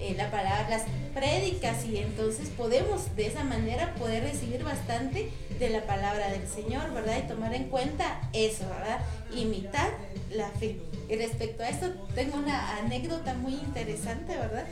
[0.00, 0.82] eh, la palabra, las
[1.14, 6.92] prédicas y entonces podemos de esa manera poder recibir bastante de la palabra del Señor,
[6.92, 7.18] ¿verdad?
[7.24, 9.00] Y tomar en cuenta eso, ¿verdad?
[9.32, 9.92] Imitar
[10.30, 10.76] la fe.
[11.12, 14.64] Y respecto a esto, tengo una anécdota muy interesante, ¿verdad?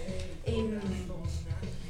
[0.46, 0.80] Em,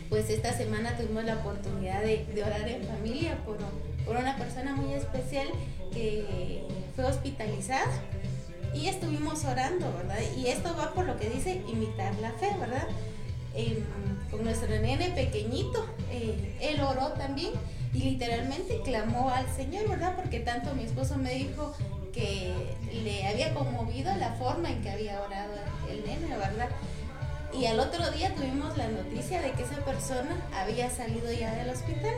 [0.09, 3.59] pues esta semana tuvimos la oportunidad de, orar en familia por,
[4.05, 5.47] por, una persona muy especial
[5.93, 6.65] que
[6.97, 7.87] fue hospitalizada
[8.75, 10.19] y estuvimos orando, ¿verdad?
[10.37, 12.89] Y esto va por lo que dice imitar la fe, ¿verdad?
[13.55, 13.85] Em,
[14.33, 17.53] con nuestro nene pequeñito, eh, él oró también
[17.95, 20.17] y literalmente clamó al Señor, ¿verdad?
[20.17, 21.73] Porque tanto mi esposo me dijo
[22.13, 22.55] que
[22.93, 25.55] le había conmovido la forma en que había orado
[25.89, 26.69] el nene, ¿verdad?
[27.53, 31.71] Y al otro día tuvimos la noticia de que esa persona había salido ya del
[31.71, 32.15] hospital.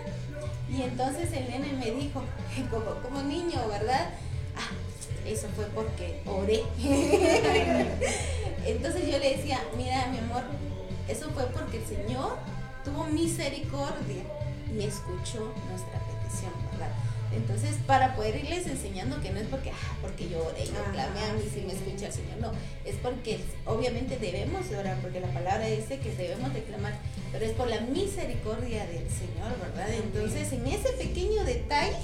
[0.71, 2.23] Y entonces el nene me dijo,
[2.71, 4.11] como, como niño, ¿verdad?
[4.57, 4.71] Ah,
[5.27, 6.63] eso fue porque oré.
[8.67, 10.43] entonces yo le decía, mira mi amor,
[11.09, 12.37] eso fue porque el Señor
[12.85, 14.23] tuvo misericordia
[14.75, 16.93] y escuchó nuestra petición, ¿verdad?
[17.35, 21.21] Entonces, para poder irles enseñando que no es porque, ah, porque yo oré, yo clamé
[21.21, 22.53] a mí si me escucha el Señor, no,
[22.85, 26.95] es porque obviamente debemos de orar, porque la palabra dice que debemos de clamar,
[27.33, 29.89] pero es por la misericordia del Señor, ¿verdad?
[29.95, 31.97] Entonces, en ese pequeño detalle,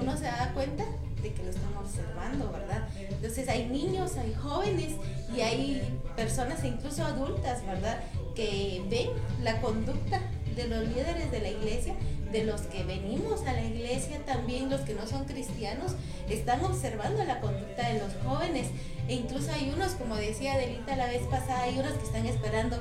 [0.00, 0.84] uno se da cuenta
[1.22, 2.86] de que lo estamos observando, ¿verdad?
[3.10, 4.92] Entonces hay niños, hay jóvenes
[5.34, 8.00] y hay personas incluso adultas, ¿verdad?
[8.34, 9.08] Que ven
[9.42, 10.20] la conducta
[10.54, 11.94] de los líderes de la iglesia
[12.32, 15.92] de los que venimos a la iglesia, también los que no son cristianos,
[16.28, 18.68] están observando la conducta de los jóvenes.
[19.08, 22.78] E incluso hay unos, como decía Adelita la vez pasada, hay unos que están esperando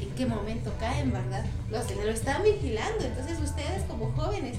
[0.00, 1.44] en qué momento caen, ¿verdad?
[1.70, 3.04] Los lo están vigilando.
[3.04, 4.56] Entonces ustedes como jóvenes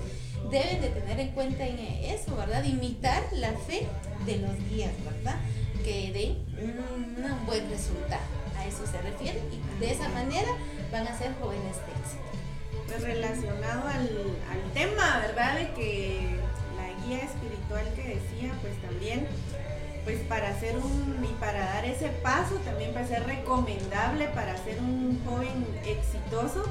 [0.50, 2.64] deben de tener en cuenta en eso, ¿verdad?
[2.64, 3.88] Imitar la fe
[4.26, 5.36] de los guías, ¿verdad?
[5.84, 8.22] Que den un, buen resultado.
[8.58, 10.50] A eso se refiere y de esa manera
[10.92, 12.31] van a ser jóvenes de éxito.
[12.92, 14.10] Pues, relacionado al,
[14.74, 15.60] tema, ¿verdad?
[15.60, 16.36] De que
[16.76, 19.28] la guía espiritual que decía, pues también
[20.04, 24.80] pues para hacer un y para dar ese paso también para ser recomendable para ser
[24.80, 26.66] un joven exitoso,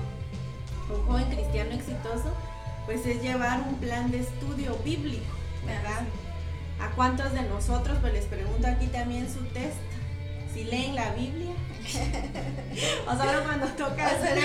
[0.93, 2.35] un joven cristiano exitoso,
[2.87, 5.33] pues es llevar un plan de estudio bíblico,
[5.65, 6.03] ¿verdad?
[6.81, 9.77] ¿A cuántos de nosotros, pues les pregunto aquí también su test,
[10.53, 11.55] si leen la Biblia?
[13.07, 14.39] o solo cuando toca hacer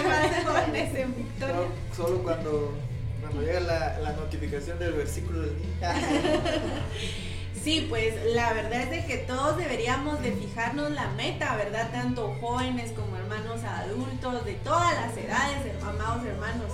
[0.46, 1.56] jóvenes en Victoria.
[1.56, 2.74] No, solo cuando,
[3.22, 5.96] cuando llega la, la notificación del versículo del día.
[7.66, 11.90] Sí, pues la verdad es de que todos deberíamos de fijarnos la meta, ¿verdad?
[11.92, 16.74] Tanto jóvenes como hermanos adultos, de todas las edades, amados hermanos,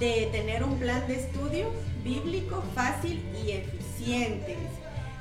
[0.00, 1.70] de tener un plan de estudio
[2.02, 4.56] bíblico fácil y eficiente.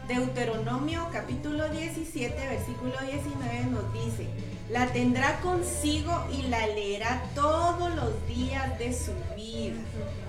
[0.07, 4.27] Deuteronomio capítulo 17, versículo 19 nos dice,
[4.69, 9.75] la tendrá consigo y la leerá todos los días de su vida.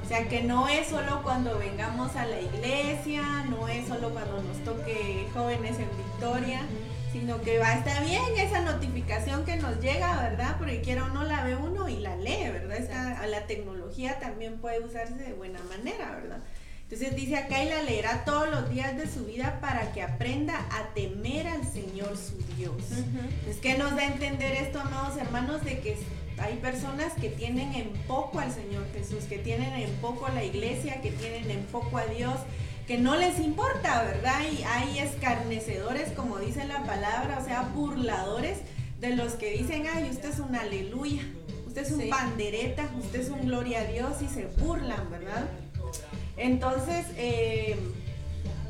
[0.04, 4.42] O sea que no es solo cuando vengamos a la iglesia, no es solo cuando
[4.42, 6.60] nos toque jóvenes en Victoria,
[7.12, 10.56] sino que va, está bien esa notificación que nos llega, ¿verdad?
[10.58, 13.26] Porque quiera o no la ve uno y la lee, ¿verdad?
[13.26, 16.38] la tecnología también puede usarse de buena manera, ¿verdad?
[16.84, 20.66] Entonces dice acá y la leerá todos los días de su vida para que aprenda
[20.70, 22.74] a temer al Señor su Dios.
[23.48, 25.96] Es que nos da a entender esto, amados hermanos, de que
[26.38, 30.44] hay personas que tienen en poco al Señor Jesús, que tienen en poco a la
[30.44, 32.36] iglesia, que tienen en poco a Dios,
[32.86, 34.40] que no les importa, ¿verdad?
[34.52, 38.58] Y hay escarnecedores, como dice la palabra, o sea, burladores
[39.00, 41.22] de los que dicen, ay, usted es un aleluya,
[41.66, 45.48] usted es un pandereta, usted es un gloria a Dios y se burlan, ¿verdad?
[46.36, 47.76] Entonces, eh,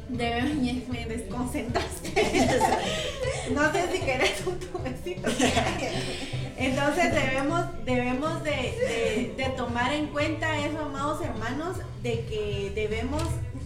[0.09, 2.11] me desconcentraste.
[3.55, 5.29] no sé si querés un tubecito.
[6.57, 13.23] Entonces debemos, debemos de, de, tomar en cuenta eso, amados hermanos, de que debemos,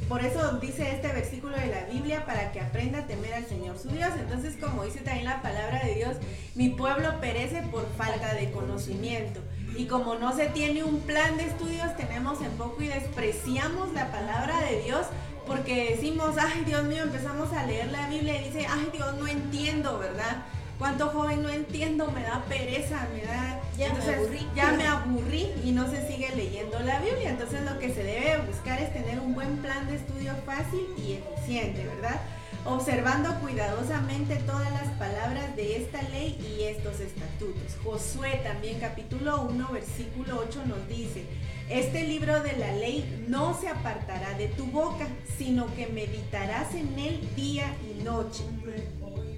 [0.08, 3.78] por eso dice este versículo de la Biblia, para que aprenda a temer al Señor
[3.78, 4.10] su Dios.
[4.18, 6.16] Entonces, como dice también la palabra de Dios,
[6.54, 9.40] mi pueblo perece por falta de conocimiento.
[9.76, 14.10] Y como no se tiene un plan de estudios, tenemos en poco y despreciamos la
[14.10, 15.06] palabra de Dios
[15.46, 19.26] porque decimos, ay Dios mío, empezamos a leer la Biblia y dice, ay Dios, no
[19.26, 20.44] entiendo, ¿verdad?
[20.78, 22.10] ¿Cuánto joven no entiendo?
[22.12, 23.60] Me da pereza, me da...
[23.76, 24.46] Ya me aburrí.
[24.54, 27.30] Ya me aburrí y no se sigue leyendo la Biblia.
[27.30, 31.14] Entonces lo que se debe buscar es tener un buen plan de estudio fácil y
[31.14, 32.20] eficiente, ¿verdad?
[32.68, 37.76] Observando cuidadosamente todas las palabras de esta ley y estos estatutos.
[37.82, 41.24] Josué también capítulo 1 versículo 8 nos dice,
[41.70, 45.06] este libro de la ley no se apartará de tu boca,
[45.38, 48.44] sino que meditarás en él día y noche,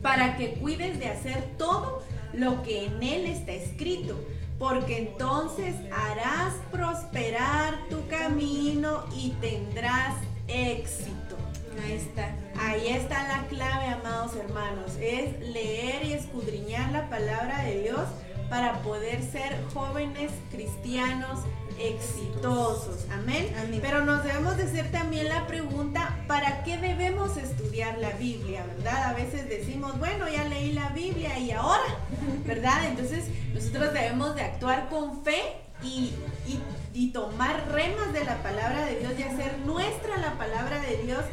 [0.03, 4.19] para que cuides de hacer todo lo que en él está escrito,
[4.59, 10.16] porque entonces harás prosperar tu camino y tendrás
[10.49, 11.30] éxito.
[11.78, 12.35] Ahí está.
[12.59, 14.92] Ahí está la clave, amados hermanos.
[15.00, 18.09] Es leer y escudriñar la palabra de Dios
[18.48, 21.40] para poder ser jóvenes cristianos
[21.78, 23.06] exitosos.
[23.12, 23.48] Amén.
[23.80, 28.64] Pero nos debemos de hacer también la pregunta, ¿para qué debemos estudiar la Biblia?
[28.66, 29.04] ¿Verdad?
[29.04, 31.96] A veces decimos, bueno, ya leí la Biblia y ahora,
[32.44, 32.85] ¿verdad?
[32.87, 35.40] Entonces nosotros debemos de actuar con fe
[35.83, 36.12] y,
[36.46, 36.61] y,
[36.92, 41.24] y tomar remas de la palabra de Dios y hacer nuestra la palabra de Dios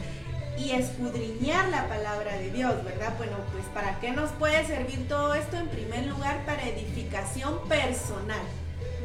[0.57, 3.13] y escudriñar la palabra de Dios, ¿verdad?
[3.17, 5.57] Bueno, pues ¿para qué nos puede servir todo esto?
[5.57, 8.41] En primer lugar, para edificación personal.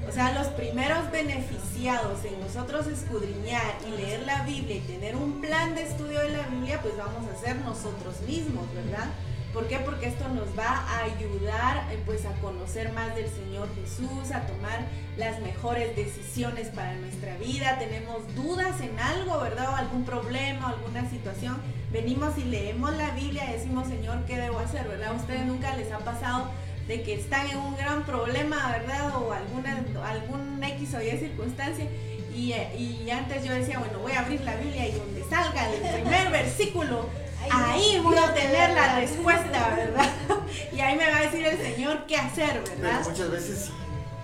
[0.08, 5.40] O sea, los primeros beneficiados en nosotros escudriñar y leer la Biblia y tener un
[5.40, 9.08] plan de estudio de la Biblia, pues vamos a ser nosotros mismos, ¿verdad?
[9.52, 9.78] ¿Por qué?
[9.80, 14.46] Porque esto nos va a ayudar eh, pues a conocer más del Señor Jesús, a
[14.46, 14.86] tomar
[15.18, 17.78] las mejores decisiones para nuestra vida.
[17.78, 19.74] Tenemos dudas en algo, ¿verdad?
[19.74, 21.58] O algún problema, alguna situación.
[21.92, 24.88] Venimos y leemos la Biblia y decimos, Señor, ¿qué debo hacer?
[24.88, 25.08] ¿Verdad?
[25.08, 26.50] A ustedes nunca les ha pasado
[26.88, 29.16] de que están en un gran problema, ¿verdad?
[29.16, 31.86] O alguna, algún X o Y circunstancia.
[32.34, 35.70] Y, eh, y antes yo decía, bueno, voy a abrir la Biblia y donde salga
[35.70, 37.10] el primer versículo
[37.50, 40.10] ahí voy a tener la respuesta, ¿verdad?
[40.72, 43.02] Y ahí me va a decir el Señor qué hacer, ¿verdad?
[43.04, 43.72] Muchas veces sí.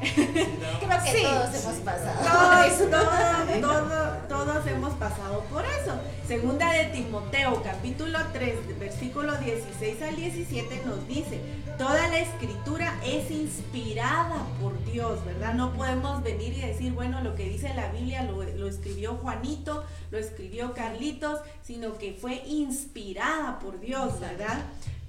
[0.00, 2.18] Creo que todos hemos pasado.
[2.90, 5.98] Todos, todos, todos hemos pasado por eso.
[6.26, 11.40] Segunda de Timoteo, capítulo 3, versículo 16 al 17 nos dice,
[11.78, 15.54] toda la escritura es inspirada por Dios, ¿verdad?
[15.54, 19.84] No podemos venir y decir, bueno, lo que dice la Biblia lo, lo escribió Juanito,
[20.10, 24.58] lo escribió Carlitos, sino que fue inspirada por Dios, ¿verdad?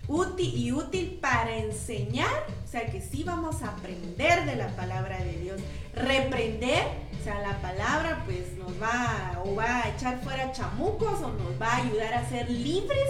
[0.09, 5.19] Útil y útil para enseñar, o sea que sí vamos a aprender de la palabra
[5.19, 5.61] de Dios,
[5.93, 6.83] reprender,
[7.19, 11.61] o sea la palabra pues nos va o va a echar fuera chamucos o nos
[11.61, 13.07] va a ayudar a ser libres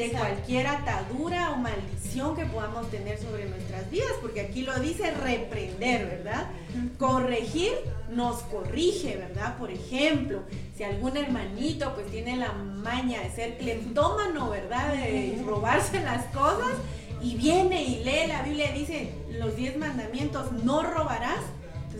[0.00, 5.10] de cualquier atadura o maldición que podamos tener sobre nuestras vidas, porque aquí lo dice
[5.10, 6.46] reprender, ¿verdad?
[6.98, 7.72] Corregir
[8.08, 9.58] nos corrige, ¿verdad?
[9.58, 10.40] Por ejemplo,
[10.74, 14.94] si algún hermanito pues tiene la maña de ser cleptómano, ¿verdad?
[14.94, 16.72] De robarse las cosas
[17.20, 21.40] y viene y lee la Biblia y dice los diez mandamientos, no robarás.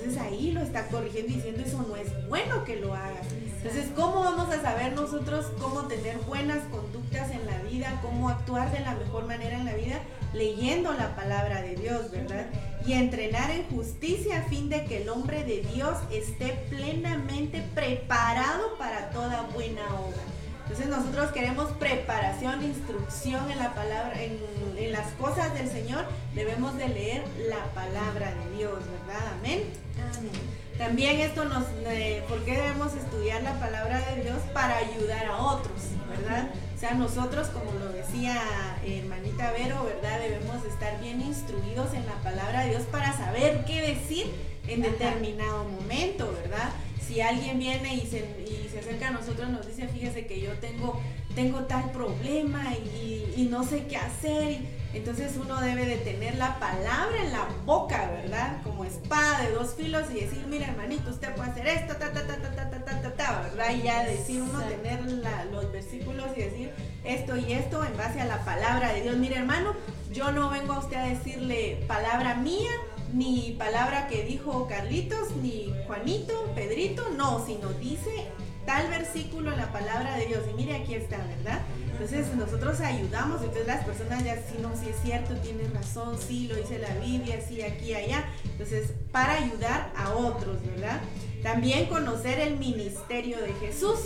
[0.01, 3.27] Entonces ahí lo está corrigiendo diciendo eso no es bueno que lo hagas.
[3.63, 8.73] Entonces, ¿cómo vamos a saber nosotros cómo tener buenas conductas en la vida, cómo actuar
[8.73, 10.01] de la mejor manera en la vida?
[10.33, 12.47] Leyendo la palabra de Dios, ¿verdad?
[12.87, 18.79] Y entrenar en justicia a fin de que el hombre de Dios esté plenamente preparado
[18.79, 20.40] para toda buena obra.
[20.71, 24.39] Entonces nosotros queremos preparación, instrucción en la palabra, en,
[24.79, 29.33] en, las cosas del Señor, debemos de leer la palabra de Dios, ¿verdad?
[29.37, 29.65] Amén.
[30.17, 30.31] Amén.
[30.79, 34.39] También esto nos, eh, ¿por qué debemos estudiar la palabra de Dios?
[34.55, 36.51] Para ayudar a otros, ¿verdad?
[36.77, 38.41] O sea, nosotros, como lo decía
[38.87, 40.21] hermanita Vero, ¿verdad?
[40.21, 44.33] Debemos estar bien instruidos en la palabra de Dios para saber qué decir
[44.69, 46.71] en determinado momento, ¿verdad?
[47.11, 50.53] Si alguien viene y se, y se acerca a nosotros, nos dice, fíjese que yo
[50.61, 51.03] tengo,
[51.35, 54.59] tengo tal problema y, y no sé qué hacer.
[54.95, 58.63] Entonces uno debe de tener la palabra en la boca, ¿verdad?
[58.63, 62.25] Como espada de dos filos y decir, mira hermanito, usted puede hacer esto, ta, ta,
[62.29, 63.75] ta, ta, ta, ta, ta, ta, ta ¿verdad?
[63.75, 65.01] Y ya decir uno, tener
[65.51, 69.17] los versículos y decir esto y esto en base a la palabra de Dios.
[69.17, 69.75] Mira hermano,
[70.13, 72.71] yo no vengo a usted a decirle palabra mía,
[73.13, 78.29] ni palabra que dijo Carlitos, ni Juanito, Pedrito, no, sino dice
[78.67, 80.45] tal versículo la palabra de Dios.
[80.51, 81.61] Y mire, aquí está, ¿verdad?
[81.91, 86.47] Entonces nosotros ayudamos, entonces las personas ya sí, no, sí es cierto, tienes razón, sí,
[86.49, 88.25] lo dice la Biblia, sí, aquí, allá.
[88.45, 91.01] Entonces, para ayudar a otros, ¿verdad?
[91.43, 93.99] También conocer el ministerio de Jesús.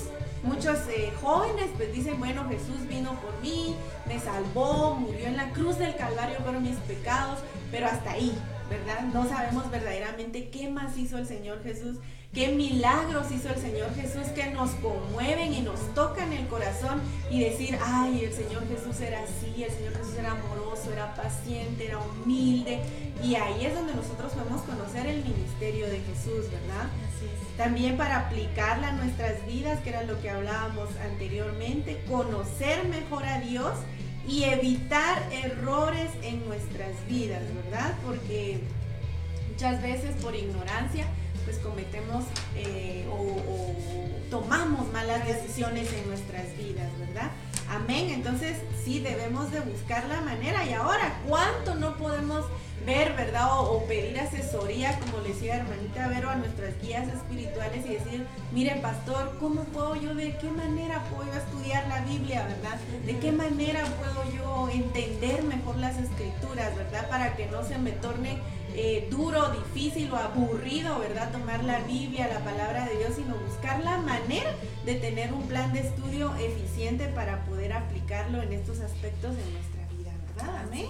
[0.42, 3.74] Muchos eh, jóvenes pues dicen, bueno, Jesús vino por mí,
[4.06, 7.38] me salvó, murió en la cruz del Calvario por mis pecados,
[7.70, 8.36] pero hasta ahí,
[8.68, 9.02] ¿verdad?
[9.12, 11.98] No sabemos verdaderamente qué más hizo el Señor Jesús
[12.34, 17.00] Qué milagros hizo el Señor Jesús que nos conmueven y nos tocan el corazón
[17.30, 21.86] y decir, ay, el Señor Jesús era así, el Señor Jesús era amoroso, era paciente,
[21.86, 22.80] era humilde.
[23.22, 26.88] Y ahí es donde nosotros podemos conocer el ministerio de Jesús, ¿verdad?
[27.56, 33.38] También para aplicarla a nuestras vidas, que era lo que hablábamos anteriormente, conocer mejor a
[33.38, 33.74] Dios
[34.28, 37.94] y evitar errores en nuestras vidas, ¿verdad?
[38.04, 38.60] Porque
[39.50, 41.06] muchas veces por ignorancia,
[41.44, 42.24] pues cometemos
[42.56, 43.74] eh, o,
[44.30, 47.30] tomamos malas decisiones en nuestras vidas, ¿verdad?
[47.74, 48.10] Amén.
[48.10, 50.64] Entonces sí debemos de buscar la manera.
[50.64, 52.44] Y ahora, ¿cuánto no podemos
[52.86, 53.48] ver, verdad?
[53.52, 58.76] O, pedir asesoría, como le decía hermanita Vero, a nuestras guías espirituales y decir, mire
[58.76, 62.78] pastor, ¿cómo puedo yo, de qué manera puedo estudiar la Biblia, verdad?
[63.04, 67.08] ¿De qué manera puedo yo entender mejor las escrituras, verdad?
[67.08, 68.38] Para que no se me torne
[68.74, 71.30] eh, duro, difícil o aburrido, ¿verdad?
[71.30, 74.50] Tomar la Biblia, la palabra de Dios, sino buscar la manera
[74.84, 79.86] de tener un plan de estudio eficiente para poder aplicarlo en estos aspectos de nuestra
[79.96, 80.62] vida, ¿verdad?
[80.66, 80.86] Amén.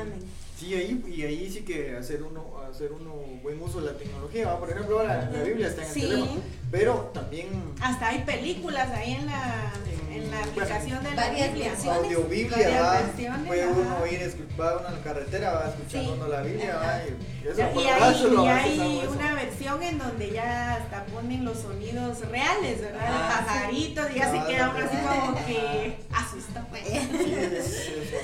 [0.00, 0.24] Amén.
[0.58, 4.56] Sí, ahí, y ahí sí que hacer uno, hacer uno buen uso de la tecnología,
[4.58, 7.48] por ejemplo, la, la Biblia está en el teléfono, pero también...
[7.80, 9.72] Hasta hay películas ahí en la,
[10.14, 11.72] en la aplicación de la Biblia.
[11.92, 13.00] Audio Biblia, va,
[13.46, 17.60] puede uno ir, va uno en la carretera, va escuchando la Biblia, va, y, eso
[17.74, 23.00] y, hay, y hay una versión en donde ya hasta ponen los sonidos reales, ¿verdad?
[23.04, 26.84] Ah, pajaritos, y ya se queda uno así como que asusta, pues.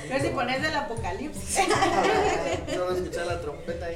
[0.07, 1.59] Pero si pones el apocalipsis.
[2.73, 3.95] Solo escuchar la trompeta ahí.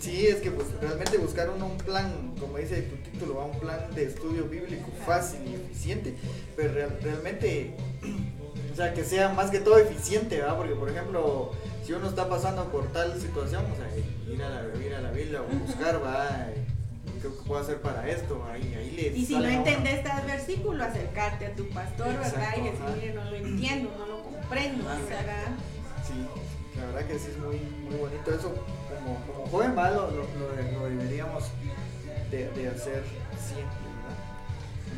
[0.00, 3.92] Sí, es que pues realmente buscar uno un plan, como dice tu título, un plan
[3.94, 6.14] de estudio bíblico fácil y eficiente,
[6.54, 7.74] pero realmente,
[8.72, 10.56] o sea, que sea más que todo eficiente, ¿verdad?
[10.56, 11.52] Porque por ejemplo,
[11.84, 13.88] si uno está pasando por tal situación, o sea,
[14.32, 16.50] ir a la, ir a la Biblia o buscar, va
[17.22, 18.44] ¿qué puedo hacer para esto?
[18.50, 22.54] Ahí, ahí le y si no entendés este versículo, acercarte a tu pastor, ¿verdad?
[22.58, 24.15] Y decirle, no lo entiendo, no lo
[24.48, 25.48] comprendo, ¿verdad?
[26.06, 26.26] Sí,
[26.76, 28.54] la verdad que sí es muy, muy bonito eso.
[28.88, 31.44] Como, como joven, malo lo, lo, deberíamos
[32.30, 33.02] de, de, hacer
[33.36, 33.76] siempre,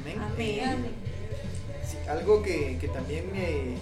[0.05, 0.23] ¿verdad?
[0.29, 0.63] Amén.
[0.63, 0.95] Amén.
[1.87, 3.77] Sí, algo que, que también eh,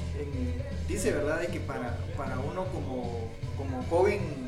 [0.89, 1.41] dice, ¿verdad?
[1.41, 4.46] De que para, para uno como, como joven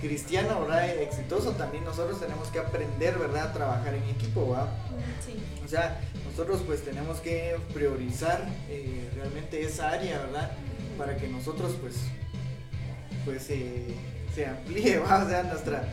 [0.00, 0.88] cristiano, ¿verdad?
[0.88, 3.50] Exitoso, también nosotros tenemos que aprender, ¿verdad?
[3.50, 4.68] A trabajar en equipo, ¿verdad?
[5.24, 5.34] Sí.
[5.64, 10.52] O sea, nosotros pues tenemos que priorizar eh, realmente esa área, ¿verdad?
[10.98, 11.94] Para que nosotros pues,
[13.24, 13.94] pues eh,
[14.34, 15.24] se amplíe, ¿va?
[15.24, 15.84] O sea, nuestra,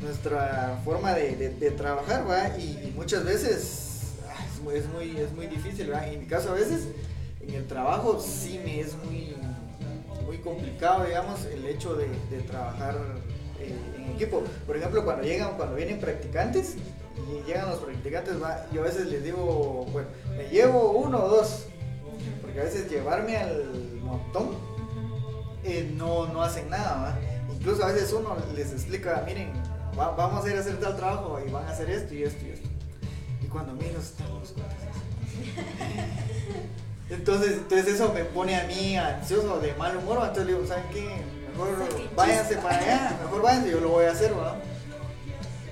[0.00, 2.56] nuestra forma de, trabajar, ¿va?
[2.58, 4.14] Y, muchas veces
[4.62, 6.12] muy, es, muy, es muy difícil, ¿verdad?
[6.12, 6.88] En mi caso a veces,
[7.40, 9.34] en el trabajo sí me es muy,
[10.24, 12.96] muy complicado, digamos, el hecho de, de trabajar
[14.22, 14.42] equipo.
[14.66, 16.76] Por ejemplo, cuando llegan, cuando vienen practicantes,
[17.16, 21.28] y llegan los practicantes, va, yo a veces les digo, bueno, me llevo uno o
[21.28, 21.66] dos,
[22.42, 23.64] porque a veces llevarme al
[24.02, 24.50] montón
[25.64, 27.18] eh, no, no hacen nada, ¿va?
[27.54, 29.52] Incluso a veces uno les explica, miren,
[29.98, 32.46] va- vamos a ir a hacer tal trabajo y van a hacer esto y esto
[32.46, 32.68] y esto.
[33.42, 34.54] Y cuando menos estamos
[37.10, 40.84] entonces, entonces eso me pone a mí ansioso, de mal humor, entonces le digo, ¿saben
[40.92, 41.08] qué?
[41.60, 44.56] Mejor váyanse para allá, mejor váyanse, yo lo voy a hacer, ¿va?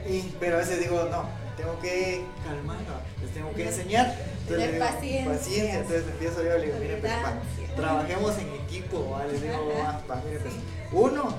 [0.07, 3.01] Y, pero a veces digo, no, tengo que calmar, ¿va?
[3.23, 4.15] les tengo que enseñar.
[4.43, 5.33] Entonces digo, paciencia.
[5.33, 7.33] paciencia, entonces empiezo yo, le digo, miren, pues, pa,
[7.77, 9.25] trabajemos en equipo, ¿va?
[9.27, 10.55] les digo, va, pa, miren, pues,
[10.93, 11.35] uno,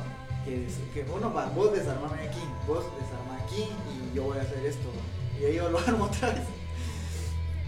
[0.45, 4.65] que, que uno, va, vos desarmame aquí, vos desarma aquí y yo voy a hacer
[4.65, 5.39] esto, ¿va?
[5.39, 6.58] y ahí yo lo armo otra vez.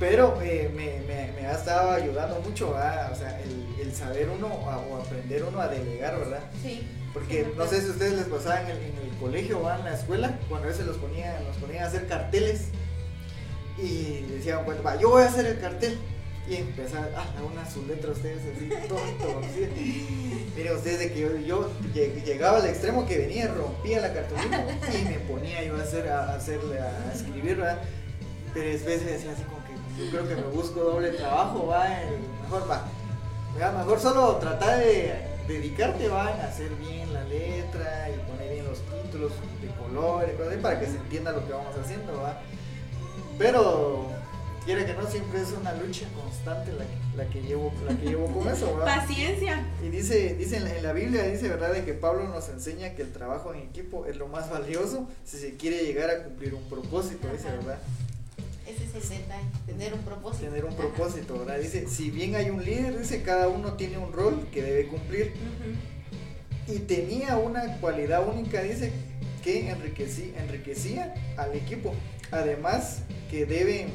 [0.01, 3.09] Pero eh, me, me, me ha estado ayudando mucho, ¿va?
[3.13, 6.41] o sea, el, el saber uno a- o aprender uno a delegar, ¿verdad?
[6.63, 6.81] Sí.
[7.13, 9.71] Porque Sí, no sé si a ustedes les pasaba en el, en el colegio o
[9.71, 12.69] en la escuela, cuando a veces los ponían, nos ponían a hacer carteles
[13.77, 15.97] y decían, bueno, va, yo voy a hacer el cartel.
[16.49, 20.47] Y empezaba, ah, una su letra ustedes así, tonto, así.
[20.57, 24.65] Miren ustedes de que yo, yo lleg- llegaba al extremo que venía, rompía la cartulina
[24.99, 27.77] y me ponía yo a hacer, a, hacerle, a escribir, ¿verdad?
[28.55, 29.60] Pero después decía así como
[29.97, 31.87] yo creo que me busco doble trabajo, va,
[32.43, 32.87] mejor va.
[33.53, 35.13] Mira, mejor solo tratar de
[35.47, 39.31] dedicarte va, a hacer bien la letra y poner bien los títulos
[39.61, 42.39] de color y cosas así para que se entienda lo que vamos haciendo, va.
[43.37, 44.07] Pero
[44.65, 48.05] quiere que no siempre es una lucha constante la, que- la que llevo la que
[48.05, 48.85] llevo con eso, va.
[48.99, 49.65] Paciencia.
[49.83, 51.73] Y dice, dice en la, en la Biblia, dice, ¿verdad?
[51.73, 55.37] De que Pablo nos enseña que el trabajo en equipo es lo más valioso si
[55.37, 57.49] se quiere llegar a cumplir un propósito, dice.
[57.49, 57.79] ¿verdad?
[58.67, 60.45] Ese es el detalle, tener un propósito.
[60.45, 61.59] Tener un propósito, ¿verdad?
[61.59, 65.33] Dice, si bien hay un líder, dice, cada uno tiene un rol que debe cumplir.
[66.67, 68.91] Y tenía una cualidad única, dice,
[69.43, 71.93] que enriquecía, enriquecía al equipo.
[72.29, 72.99] Además,
[73.29, 73.87] que debe,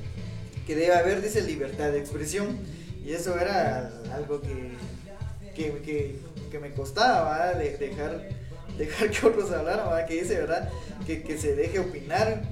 [0.66, 2.58] que debe haber, dice, libertad de expresión.
[3.04, 4.70] Y eso era algo que,
[5.54, 7.58] que, que- que me costaba, ¿verdad?
[7.58, 8.28] De, dejar,
[8.78, 10.06] dejar que otros hablaran, ¿verdad?
[10.06, 10.70] Que dice, ¿verdad?
[11.04, 12.42] Que, que se deje opinar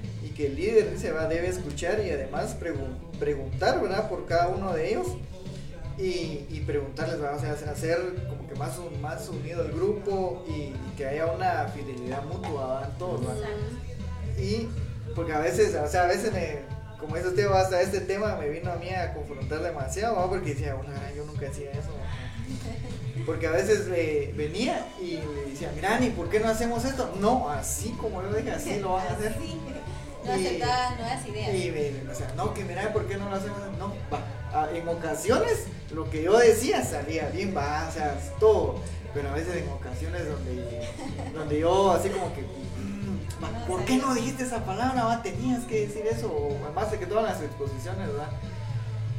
[0.42, 4.08] que el líder, dice, va, debe escuchar y además pregun- preguntar, ¿verdad?
[4.08, 5.06] Por cada uno de ellos
[5.98, 10.52] y, y preguntarles, vamos a hacer como que más, un- más unido el grupo y,
[10.52, 13.20] y que haya una fidelidad mutua en todos.
[14.36, 14.68] Y
[15.14, 16.56] porque a veces, o sea, a veces me,
[16.98, 20.74] como dice usted, hasta este tema me vino a mí a confrontar demasiado, porque decía,
[20.74, 21.90] gran, yo nunca hacía eso.
[23.26, 27.14] Porque a veces eh, venía y le decía, mira, ¿y por qué no hacemos esto?
[27.20, 29.36] No, así como yo dije, así lo van a hacer.
[30.24, 31.54] No nuevas ideas.
[31.54, 33.58] Y o sea, no, que mira, ¿por qué no lo hacemos?
[33.78, 34.20] No, va.
[34.54, 38.76] Ah, en ocasiones lo que yo decía salía bien, va, o sea, todo.
[39.14, 40.88] Pero a veces en ocasiones donde,
[41.34, 45.04] donde yo así como que, mm, va, ¿por qué no dijiste esa palabra?
[45.04, 46.30] Va, tenías que decir eso.
[46.30, 48.30] O además de que todas las exposiciones, ¿verdad?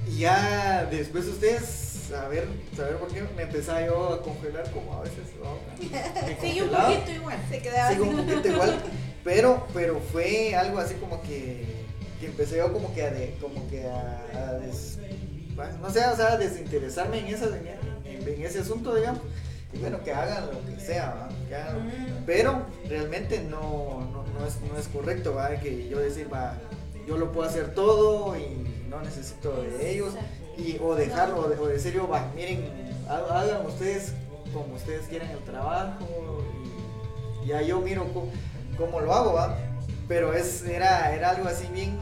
[0.07, 5.01] Y ya después ustedes saber, saber por qué me empezaba yo a congelar como a
[5.01, 5.29] veces.
[5.41, 5.57] ¿no?
[6.41, 7.37] Sí, un poquito igual.
[7.49, 8.81] Se quedaba Sí, un poquito igual,
[9.23, 11.65] pero, pero fue algo así como que,
[12.19, 14.97] que empecé yo como que a, de- como que a, a des-
[15.81, 19.21] no sé, o sea, a desinteresarme en, en, en ese asunto, digamos,
[19.73, 22.23] y bueno, que hagan lo que sea, que hagan lo- Mm.
[22.25, 25.49] pero realmente no, no, no es, no es correcto, ¿va?
[25.57, 26.55] que yo decir, va,
[27.07, 30.13] yo lo puedo hacer todo y no necesito de ellos,
[30.57, 32.65] y, o dejarlo, o, de- o decir yo, va, miren,
[33.07, 34.13] ha- hagan ustedes
[34.53, 36.43] como ustedes quieran el trabajo,
[37.43, 38.31] y ya yo miro cómo,
[38.77, 39.57] cómo lo hago, ¿va?
[40.07, 41.97] Pero es, era, era algo así bien,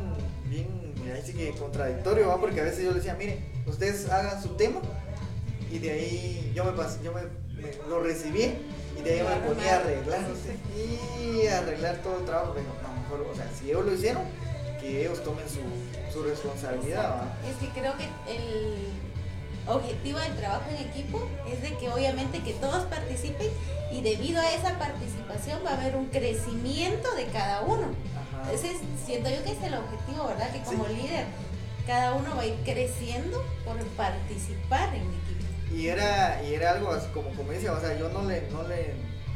[0.45, 0.67] bien,
[1.13, 2.39] ahí sí que contradictorio, ¿va?
[2.39, 4.80] Porque a veces yo les decía, miren, ustedes hagan su tema,
[5.72, 7.22] y de ahí yo me, pas- yo me,
[7.61, 8.53] me- lo recibí,
[8.97, 10.22] y de ahí me ponía a arreglar,
[11.24, 14.24] y arreglar todo el trabajo, pero no, mejor, o sea, si ellos lo hicieron,
[14.80, 15.59] que ellos tomen su,
[16.11, 17.34] su responsabilidad, ¿va?
[17.49, 18.88] Es que creo que el
[19.68, 23.47] objetivo del trabajo en equipo es de que obviamente que todos participen
[23.91, 27.88] y debido a esa participación va a haber un crecimiento de cada uno.
[28.41, 28.51] Ajá.
[28.51, 30.51] Ese es, siento yo que es el objetivo, ¿verdad?
[30.51, 30.93] Que como Sí.
[30.95, 31.26] líder
[31.88, 35.76] cada uno va a ir creciendo por participar en equipo.
[35.76, 38.64] Y era, y era algo así como, como decía, o sea, yo no le, no
[38.68, 38.93] le,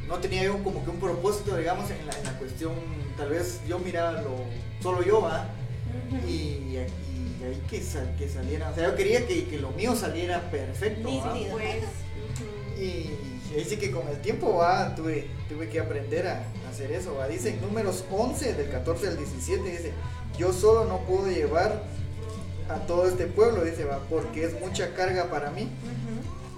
[0.08, 2.74] no tenía yo como que un propósito, digamos, en la, en la cuestión,
[3.18, 4.36] tal vez yo miraba lo,
[4.82, 5.48] solo yo, va,
[6.28, 6.88] y, y
[7.46, 11.10] ahí que, sal- que saliera, o sea, yo quería que, que lo mío saliera perfecto.
[11.10, 11.52] Nítido.
[11.52, 11.84] Pues,
[12.78, 13.12] Y
[13.68, 17.16] sí que con el tiempo va, tuve, tuve que aprender a hacer eso.
[17.16, 17.28] ¿va?
[17.28, 19.92] Dice en números 11, del 14 al 17, dice,
[20.38, 21.84] yo solo no puedo llevar
[22.70, 25.70] a todo este pueblo, dice, va, porque es mucha carga para mí.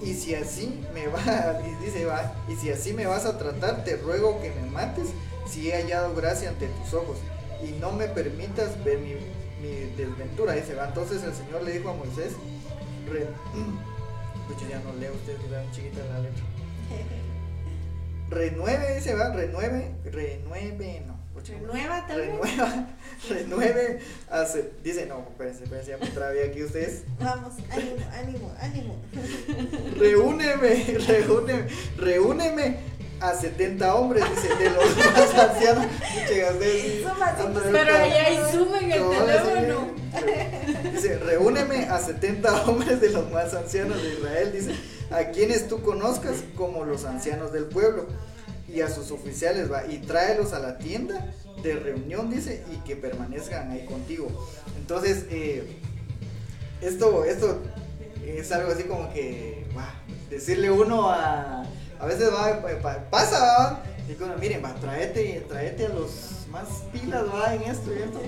[0.01, 3.95] Y si así me va, dice, va, y si así me vas a tratar, te
[3.97, 5.07] ruego que me mates
[5.49, 7.17] si he hallado gracia ante tus ojos
[7.63, 9.15] y no me permitas ver mi,
[9.61, 10.53] mi desventura.
[10.53, 12.33] Dice, va, entonces el Señor le dijo a Moisés,
[13.09, 13.27] re,
[14.69, 16.43] ya no leo, ustedes vean chiquita la letra.
[18.29, 21.17] Renueve, dice, va, renueve, renueve, no.
[21.47, 22.31] Renueva también.
[22.31, 22.87] Renueva,
[23.29, 23.99] renueve,
[24.29, 27.03] hace, dice, no, espérense, espérense, ya me trabé aquí ustedes.
[27.19, 28.95] Vamos, ánimo, ánimo, ánimo.
[29.97, 32.77] Reúneme, reúneme, reúneme
[33.19, 35.85] a 70 hombres, dice, de los más ancianos.
[37.71, 39.87] Pero ya ahí sumen el teléfono.
[40.93, 44.75] Dice, reúneme a 70 hombres de los más ancianos de Israel, dice,
[45.11, 48.07] a quienes tú conozcas como los ancianos del pueblo
[48.67, 51.25] y a sus oficiales, va, y tráelos a la tienda
[51.63, 54.27] de reunión, dice, y que permanezcan ahí contigo.
[54.77, 55.79] Entonces, eh,
[56.81, 57.61] esto, esto
[58.25, 59.65] es algo así como que,
[60.29, 61.63] decirle uno a,
[61.99, 66.67] a veces va, pa- pasa, va, y uno, miren, va, tráete, tráete a los más
[66.93, 68.21] pilas, va, en esto y esto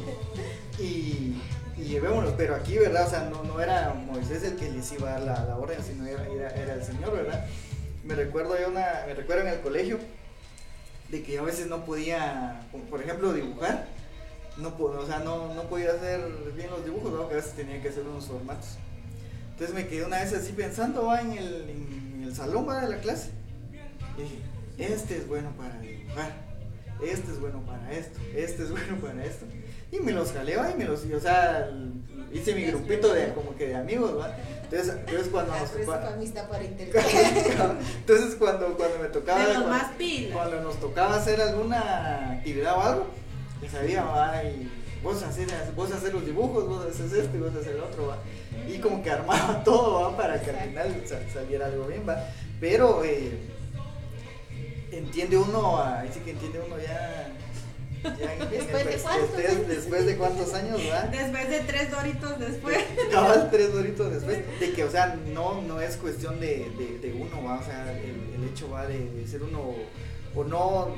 [0.80, 1.42] y,
[1.78, 3.08] y llevémonos, pero aquí, ¿verdad?
[3.08, 5.80] O sea, no, no era Moisés el que les iba a dar la, la orden,
[5.84, 7.46] sino era, era, era el Señor, ¿verdad?
[8.04, 10.00] Me recuerdo yo una, me recuerdo en el colegio
[11.10, 13.88] de que a veces no podía, por ejemplo, dibujar,
[14.58, 16.22] no, o sea, no, no podía hacer
[16.56, 17.28] bien los dibujos, ¿no?
[17.28, 18.78] que a veces tenía que hacer unos formatos.
[19.52, 22.90] Entonces me quedé una vez así pensando, va, en el, en el salón, va, de
[22.90, 23.32] la clase.
[24.20, 24.38] Dije,
[24.78, 26.32] este es bueno para dibujar,
[27.04, 29.46] este es bueno para esto, este es bueno para esto.
[29.92, 31.70] Y me los jalé, va, y me los, y, o sea,
[32.32, 34.36] hice mi grupito de, como que de amigos, va.
[34.64, 36.12] Entonces, entonces cuando La nos tocaba,
[37.98, 40.32] entonces cuando, cuando me tocaba, cuando- más pilas.
[40.34, 43.08] cuando nos tocaba hacer alguna actividad o algo,
[43.64, 44.70] ya sabía, va, y
[45.04, 48.18] vos hacer, vos hacer los dibujos, vos haces esto y vos hacer el otro, va.
[48.68, 52.24] Y como que armaba todo, va, para que al final sa- saliera algo bien, va.
[52.60, 53.32] Pero eh,
[54.92, 57.36] entiende uno, ahí sí que entiende uno ya.
[58.50, 59.68] ¿Después de cuántos después, años?
[59.68, 61.02] después de cuántos años, va.
[61.08, 62.78] Después de tres doritos después.
[63.12, 67.14] Cabal tres doritos después, de que, o sea, no, no es cuestión de, de, de
[67.14, 67.60] uno, ¿va?
[67.60, 69.76] o sea, el, el hecho va de, de ser uno,
[70.34, 70.96] o no,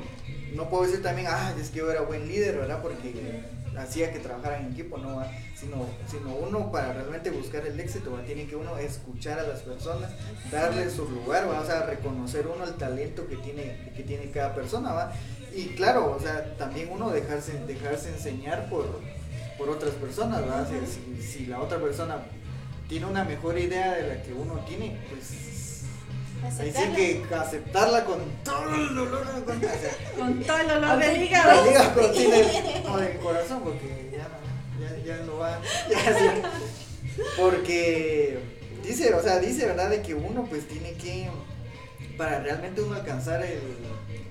[0.54, 2.80] no puedo decir también, ah, es que yo era buen líder, ¿verdad?
[2.82, 3.42] Porque
[3.78, 5.26] hacía que trabajara en equipo, no, ¿va?
[5.54, 8.22] Sino, sino uno para realmente buscar el éxito, ¿va?
[8.24, 10.10] tiene que uno escuchar a las personas,
[10.50, 11.60] darle su lugar, ¿va?
[11.60, 15.12] o sea, reconocer uno el talento que tiene, que tiene cada persona, ¿va?
[15.54, 18.86] Y claro, o sea, también uno dejarse, dejarse enseñar por,
[19.58, 20.40] por otras personas,
[20.86, 22.16] si- si la otra persona
[22.88, 25.24] tiene una mejor idea de la que uno tiene, pues
[26.46, 26.96] Aceptarla.
[26.96, 31.62] que aceptarla con todo el dolor de o sea, Con todo el olor del hígado.
[32.90, 36.42] o del corazón, porque ya no, ya, ya no va, ya sí.
[37.38, 38.38] porque
[38.84, 41.30] dice, o sea, dice verdad de que uno pues tiene que,
[42.16, 43.60] para realmente uno alcanzar el,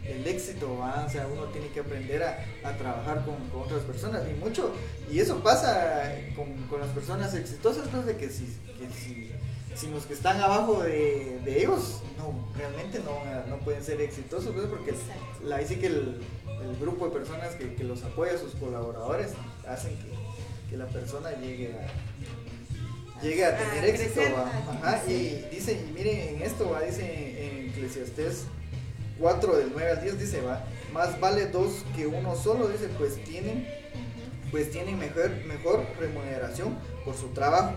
[0.03, 1.05] el éxito, ¿va?
[1.07, 4.74] o sea, uno tiene que aprender a, a trabajar con, con otras personas y mucho,
[5.09, 8.45] y eso pasa con, con las personas exitosas, pues de que si,
[8.78, 9.32] que si,
[9.76, 14.53] si los que están abajo de, de ellos, no, realmente no, no pueden ser exitosos,
[14.69, 15.13] porque Exacto.
[15.43, 16.22] la, ahí sí que el,
[16.63, 19.32] el grupo de personas que, que los apoya, sus colaboradores,
[19.67, 24.13] hacen que, que la persona llegue a, llegue a A tener éxito.
[24.15, 24.51] crecer, va.
[24.88, 28.45] a Ajá, y dice, y miren en esto, va, dice en Eclesiastés
[29.19, 30.63] 4 del 9 al 10, dice, va,
[30.93, 33.67] más vale dos que uno solo, dice, pues tienen,
[34.51, 37.74] pues tienen mejor, mejor remuneración por su trabajo.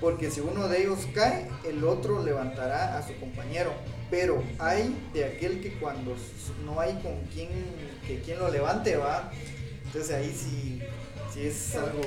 [0.00, 3.72] Porque si uno de ellos cae, el otro levantará a su compañero.
[4.10, 6.14] Pero hay de aquel que cuando
[6.64, 7.48] no hay con quien,
[8.06, 9.30] que quien lo levante, va.
[9.84, 10.80] Entonces ahí sí,
[11.34, 12.00] sí es algo,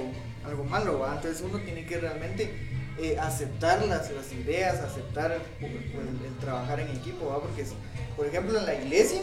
[0.46, 1.16] algo malo, va.
[1.16, 2.52] Entonces uno tiene que realmente
[3.00, 7.40] eh, aceptar las, ideas, aceptar el, el- el trabajar en equipo, va.
[7.42, 7.66] Porque,
[8.16, 9.22] por ejemplo, en la iglesia,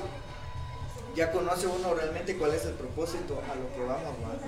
[1.19, 4.39] ya conoce uno realmente cuál es el propósito a lo que vamos, ¿va?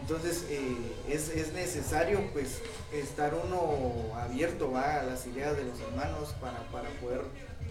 [0.00, 0.74] Entonces eh,
[1.06, 2.62] es, es necesario pues
[2.94, 5.00] estar uno abierto ¿va?
[5.00, 7.20] a las ideas de los hermanos para, para poder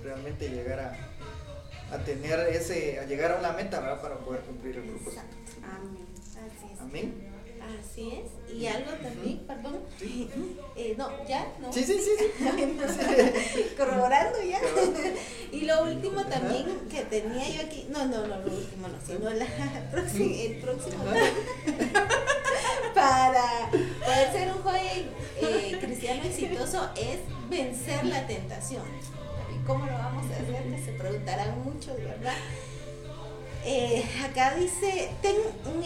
[0.03, 3.99] realmente llegar a, a tener ese, a llegar a una meta ¿va?
[3.99, 5.23] para poder cumplir el propósito.
[5.63, 6.05] Amén.
[6.79, 7.32] Amén.
[7.79, 8.53] Así es.
[8.55, 9.79] Y algo también, perdón.
[9.99, 10.29] Sí,
[10.75, 11.71] Eh, no, ya, no.
[11.71, 11.93] sí, sí.
[11.99, 13.65] sí, sí.
[13.77, 14.59] Corroborando ya.
[15.51, 19.29] Y lo último también que tenía yo aquí, no, no, no, lo último no, sino
[19.29, 19.45] la
[19.91, 21.03] próxima- el próximo
[22.93, 25.09] para poder ser un joven
[25.41, 28.83] eh, cristiano exitoso es vencer la tentación.
[29.53, 30.63] ¿Y cómo lo vamos a hacer?
[30.69, 32.35] Que se preguntarán muchos, ¿verdad?
[33.65, 35.35] Eh, acá dice, ten
[35.65, 35.83] un,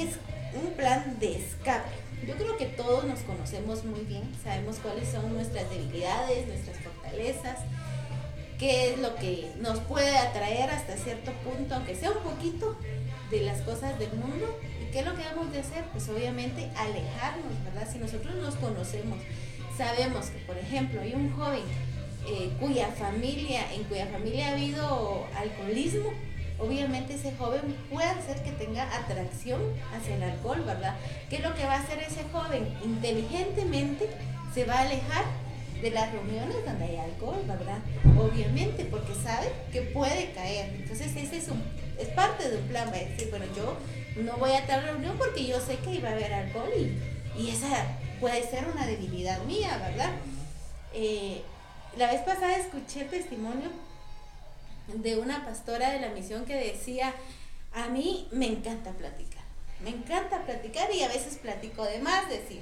[0.53, 1.89] un plan de escape.
[2.25, 7.59] Yo creo que todos nos conocemos muy bien, sabemos cuáles son nuestras debilidades, nuestras fortalezas,
[8.57, 12.75] qué es lo que nos puede atraer hasta cierto punto, aunque sea un poquito,
[13.29, 14.59] de las cosas del mundo.
[14.81, 15.83] ¿Y qué es lo que vamos a hacer?
[15.91, 17.87] Pues obviamente alejarnos, ¿verdad?
[17.91, 19.19] Si nosotros nos conocemos,
[19.77, 21.63] sabemos que, por ejemplo, hay un joven
[22.27, 26.11] eh, cuya familia, en cuya familia ha habido alcoholismo,
[26.59, 29.61] obviamente ese joven puede hacer que tenga atracción
[29.95, 30.95] hacia el alcohol, ¿verdad?
[31.29, 32.67] ¿Qué es lo que va a hacer ese joven?
[32.83, 34.09] Inteligentemente
[34.53, 35.25] se va a alejar
[35.81, 37.77] de las reuniones donde hay alcohol, ¿verdad?
[38.17, 40.73] Obviamente, porque sabe que puede caer.
[40.73, 41.63] Entonces, ese es, un,
[41.99, 43.77] es parte de un plan, va a decir, bueno, yo
[44.23, 47.67] no voy a tal reunión porque yo sé que iba a haber alcohol y, esa
[48.19, 50.09] puede ser una debilidad mía, ¿verdad?
[50.91, 51.43] Eh,
[51.97, 53.69] la vez pasada escuché el testimonio
[54.93, 57.13] de una pastora de la misión que decía,
[57.73, 59.43] a mí me encanta platicar,
[59.83, 62.61] me encanta platicar y a veces platico de más, decir.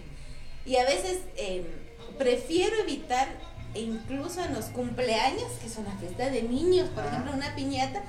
[0.65, 1.63] Y a veces em,
[2.17, 3.27] prefiero evitar,
[3.75, 8.03] incluso en los cumpleaños, que son las fiestas de niños, por ejemplo, una piñata,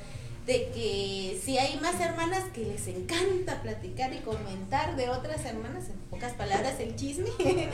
[0.46, 5.88] de que si hay más hermanas que les encanta platicar y comentar de otras hermanas,
[5.88, 7.28] en pocas palabras, el chisme,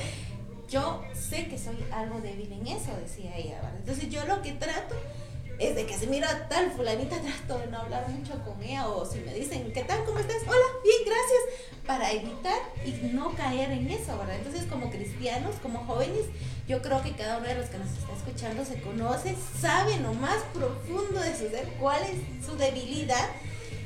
[0.70, 4.96] yo sé que soy algo débil en eso, decía ella, Entonces yo lo que trato
[5.62, 9.06] es de que si mira tal fulanita trato de no hablar mucho con ella o
[9.06, 10.04] si me dicen, ¿qué tal?
[10.04, 10.42] ¿Cómo estás?
[10.42, 14.36] Hola, bien, gracias, para evitar y no caer en eso, ¿verdad?
[14.36, 16.26] Entonces como cristianos, como jóvenes,
[16.66, 20.12] yo creo que cada uno de los que nos está escuchando se conoce, sabe lo
[20.14, 23.28] más profundo de su ser cuál es su debilidad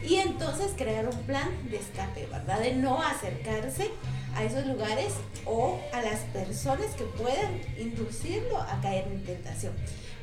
[0.03, 2.61] y entonces crear un plan de escape, ¿verdad?
[2.61, 3.91] De no acercarse
[4.35, 5.13] a esos lugares
[5.45, 9.75] o a las personas que puedan inducirlo a caer en tentación.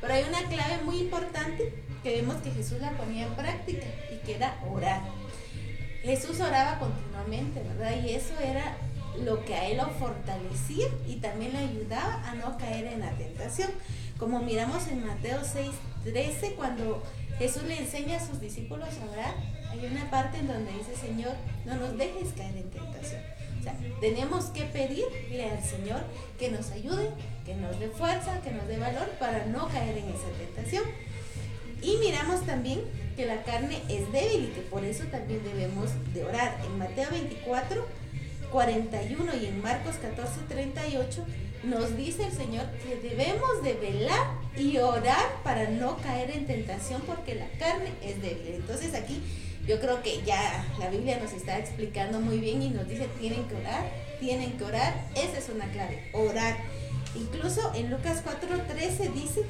[0.04, 4.18] Pero hay una clave muy importante que vemos que Jesús la ponía en práctica y
[4.18, 5.00] que era orar.
[6.02, 7.94] Jesús oraba continuamente, ¿verdad?
[8.04, 8.76] Y eso era
[9.24, 13.12] lo que a él lo fortalecía y también le ayudaba a no caer en la
[13.12, 13.70] tentación.
[14.18, 15.70] Como miramos en Mateo 6,
[16.04, 17.02] 13, cuando
[17.38, 19.34] Jesús le enseña a sus discípulos a orar,
[19.70, 21.32] hay una parte en donde dice, Señor,
[21.64, 23.22] no nos dejes caer en tentación
[24.00, 26.00] tenemos que pedirle al Señor
[26.38, 27.10] que nos ayude,
[27.44, 30.84] que nos dé fuerza, que nos dé valor para no caer en esa tentación.
[31.82, 32.80] Y miramos también
[33.16, 36.58] que la carne es débil y que por eso también debemos de orar.
[36.64, 37.86] En Mateo 24,
[38.50, 41.24] 41 y en Marcos 14, 38
[41.64, 47.02] nos dice el Señor que debemos de velar y orar para no caer en tentación
[47.06, 48.54] porque la carne es débil.
[48.54, 49.22] Entonces aquí
[49.66, 53.44] yo creo que ya la Biblia nos está explicando muy bien y nos dice tienen
[53.44, 53.84] que orar,
[54.20, 56.56] tienen que orar, esa es una clave, orar.
[57.14, 59.44] Incluso en Lucas 4:13 dice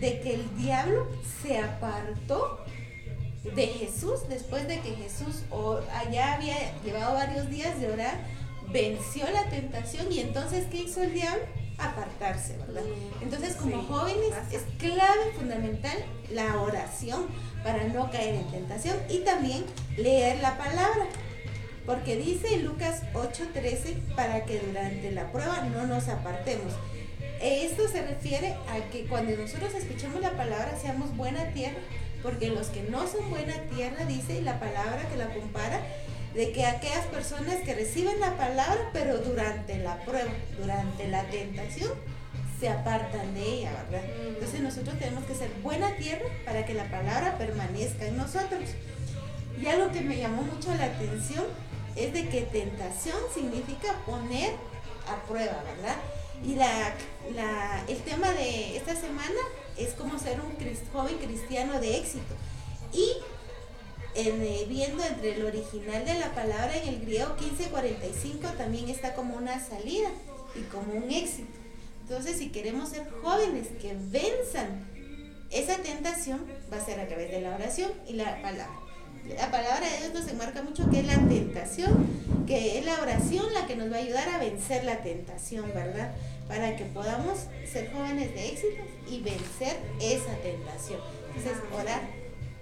[0.00, 1.08] de que el diablo
[1.42, 2.64] se apartó
[3.54, 5.44] de Jesús después de que Jesús
[5.92, 8.18] allá había llevado varios días de orar,
[8.72, 11.44] venció la tentación y entonces ¿qué hizo el diablo?
[11.78, 12.82] Apartarse, ¿verdad?
[13.20, 15.96] Entonces como jóvenes es clave fundamental
[16.30, 17.26] la oración
[17.62, 19.64] para no caer en tentación y también
[19.96, 21.06] leer la palabra.
[21.86, 26.72] Porque dice en Lucas 8:13 para que durante la prueba no nos apartemos.
[27.42, 31.76] Esto se refiere a que cuando nosotros escuchemos la palabra seamos buena tierra,
[32.22, 35.82] porque los que no son buena tierra, dice la palabra que la compara,
[36.34, 41.92] de que aquellas personas que reciben la palabra, pero durante la prueba, durante la tentación,
[42.58, 44.08] se apartan de ella, ¿verdad?
[44.26, 48.62] Entonces nosotros tenemos que ser buena tierra para que la palabra permanezca en nosotros.
[49.60, 51.44] Y algo que me llamó mucho la atención
[51.94, 54.52] es de que tentación significa poner
[55.08, 55.96] a prueba, ¿verdad?
[56.44, 59.40] Y la, el tema de esta semana
[59.76, 60.56] es como ser un
[60.92, 62.34] joven cristiano de éxito.
[62.92, 63.12] Y
[64.16, 69.36] eh, viendo entre el original de la palabra en el griego 1545 también está como
[69.36, 70.08] una salida
[70.54, 71.58] y como un éxito.
[72.02, 74.86] Entonces, si queremos ser jóvenes que venzan
[75.50, 78.80] esa tentación, va a ser a través de la oración y la palabra.
[79.36, 82.06] La palabra de Dios nos enmarca mucho que es la tentación,
[82.46, 86.12] que es la oración la que nos va a ayudar a vencer la tentación, ¿verdad?
[86.46, 91.00] Para que podamos ser jóvenes de éxito y vencer esa tentación.
[91.34, 92.02] Entonces, orar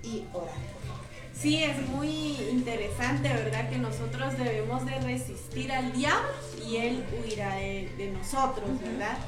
[0.05, 0.92] y orar.
[1.35, 3.69] Sí, es muy interesante, ¿verdad?
[3.69, 6.29] Que nosotros debemos de resistir al diablo
[6.69, 9.19] y él huirá de, nosotros, ¿verdad?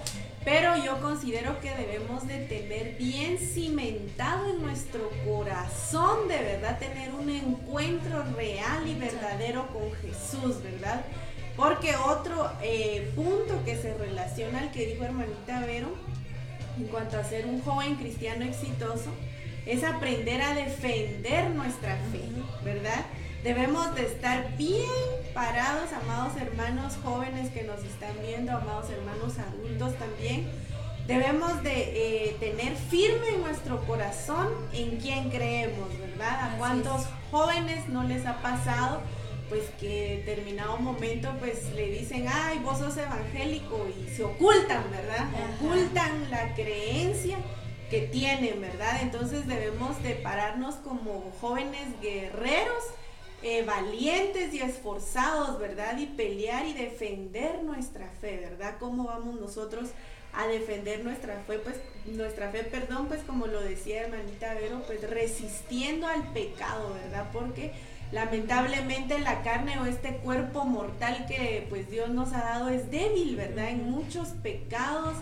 [0.44, 7.12] Pero yo considero que debemos de tener bien cimentado en nuestro corazón, de verdad, tener
[7.14, 11.05] un encuentro real y verdadero con Jesús, ¿verdad?
[11.57, 15.88] Porque otro eh, punto que se relaciona al que dijo hermanita Vero,
[16.78, 19.11] en cuanto a ser un joven cristiano exitoso,
[19.66, 22.22] es aprender a defender nuestra fe,
[22.64, 23.04] ¿verdad?
[23.42, 24.88] Debemos de estar bien
[25.34, 30.48] parados, amados hermanos jóvenes que nos están viendo, amados hermanos adultos también.
[31.06, 36.54] Debemos de eh, tener firme en nuestro corazón en quién creemos, ¿verdad?
[36.54, 39.02] ¿A cuántos jóvenes no les ha pasado?
[39.48, 44.84] pues que en determinado momento pues le dicen, ay, vos sos evangélico y se ocultan,
[44.90, 45.28] ¿verdad?
[45.60, 47.36] Ocultan la creencia
[48.03, 49.01] tienen, ¿verdad?
[49.03, 52.84] Entonces debemos de pararnos como jóvenes guerreros,
[53.42, 55.99] eh, valientes y esforzados, ¿verdad?
[55.99, 58.76] Y pelear y defender nuestra fe, ¿verdad?
[58.78, 59.90] ¿Cómo vamos nosotros
[60.32, 61.59] a defender nuestra fe?
[61.59, 61.76] Pues
[62.07, 67.28] nuestra fe, perdón, pues como lo decía hermanita Vero, pues resistiendo al pecado, ¿verdad?
[67.32, 67.72] Porque
[68.12, 73.36] lamentablemente la carne o este cuerpo mortal que pues Dios nos ha dado es débil,
[73.36, 73.70] ¿verdad?
[73.70, 75.16] En muchos pecados,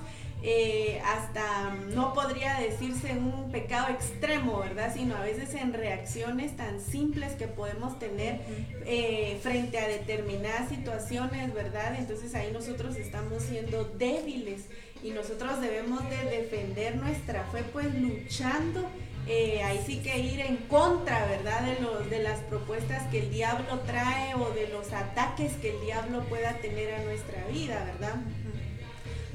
[0.44, 4.92] eh, hasta no podría decirse un pecado extremo, ¿verdad?
[4.92, 8.40] Sino a veces en reacciones tan simples que podemos tener
[8.84, 11.94] eh, frente a determinadas situaciones, ¿verdad?
[11.96, 14.66] Entonces ahí nosotros estamos siendo débiles
[15.02, 18.88] y nosotros debemos de defender nuestra fe pues luchando
[19.28, 21.62] eh, ahí sí que ir en contra, ¿verdad?
[21.62, 25.80] De, los, de las propuestas que el diablo trae o de los ataques que el
[25.80, 28.16] diablo pueda tener a nuestra vida, ¿verdad?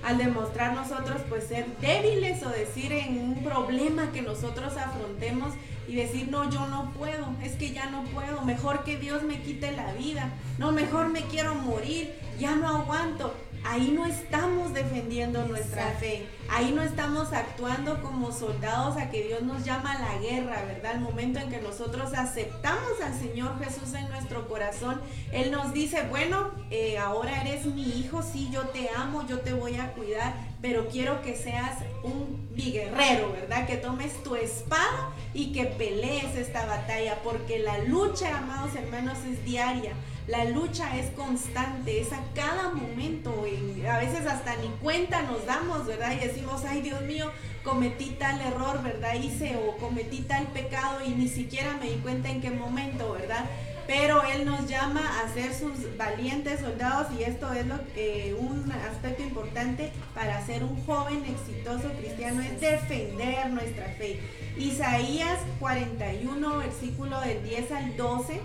[0.04, 5.54] Al demostrar nosotros pues ser débiles o decir en un problema que nosotros afrontemos
[5.88, 9.42] y decir, no, yo no puedo, es que ya no puedo, mejor que Dios me
[9.42, 13.34] quite la vida, no, mejor me quiero morir, ya no aguanto
[13.68, 19.42] ahí no estamos defendiendo nuestra fe, ahí no estamos actuando como soldados a que Dios
[19.42, 20.96] nos llama a la guerra, ¿verdad?
[20.96, 25.02] El momento en que nosotros aceptamos al Señor Jesús en nuestro corazón,
[25.32, 29.54] Él nos dice, bueno, eh, ahora eres mi hijo, sí, yo te amo, yo te
[29.54, 33.68] voy a cuidar, pero quiero que seas un guerrero, ¿verdad?
[33.68, 39.44] Que tomes tu espada y que pelees esta batalla, porque la lucha, amados hermanos, es
[39.46, 39.94] diaria.
[40.28, 45.46] La lucha es constante, es a cada momento, y a veces hasta ni cuenta nos
[45.46, 46.12] damos, ¿verdad?
[46.12, 47.32] Y decimos, ay Dios mío,
[47.64, 49.14] cometí tal error, ¿verdad?
[49.14, 53.46] Hice o cometí tal pecado y ni siquiera me di cuenta en qué momento, ¿verdad?
[53.88, 57.66] Pero Él nos llama a ser sus valientes soldados y esto es
[57.96, 64.20] que un aspecto importante para ser un joven exitoso cristiano es defender nuestra fe.
[64.58, 68.42] Isaías 41, versículo del 10 al 12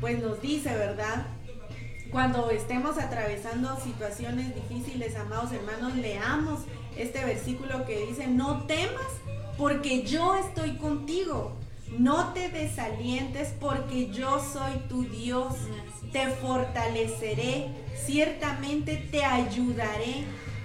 [0.00, 1.26] pues nos dice, ¿verdad?
[2.10, 6.60] Cuando estemos atravesando situaciones difíciles, amados hermanos, leamos
[6.96, 9.06] este versículo que dice, no temas
[9.56, 11.56] porque yo estoy contigo.
[11.98, 15.54] No te desalientes porque yo soy tu Dios.
[16.12, 20.24] Te fortaleceré, ciertamente te ayudaré.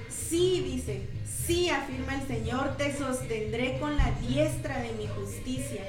[0.09, 5.81] Sí, dice, sí, afirma el Señor, te sostendré con la diestra de mi justicia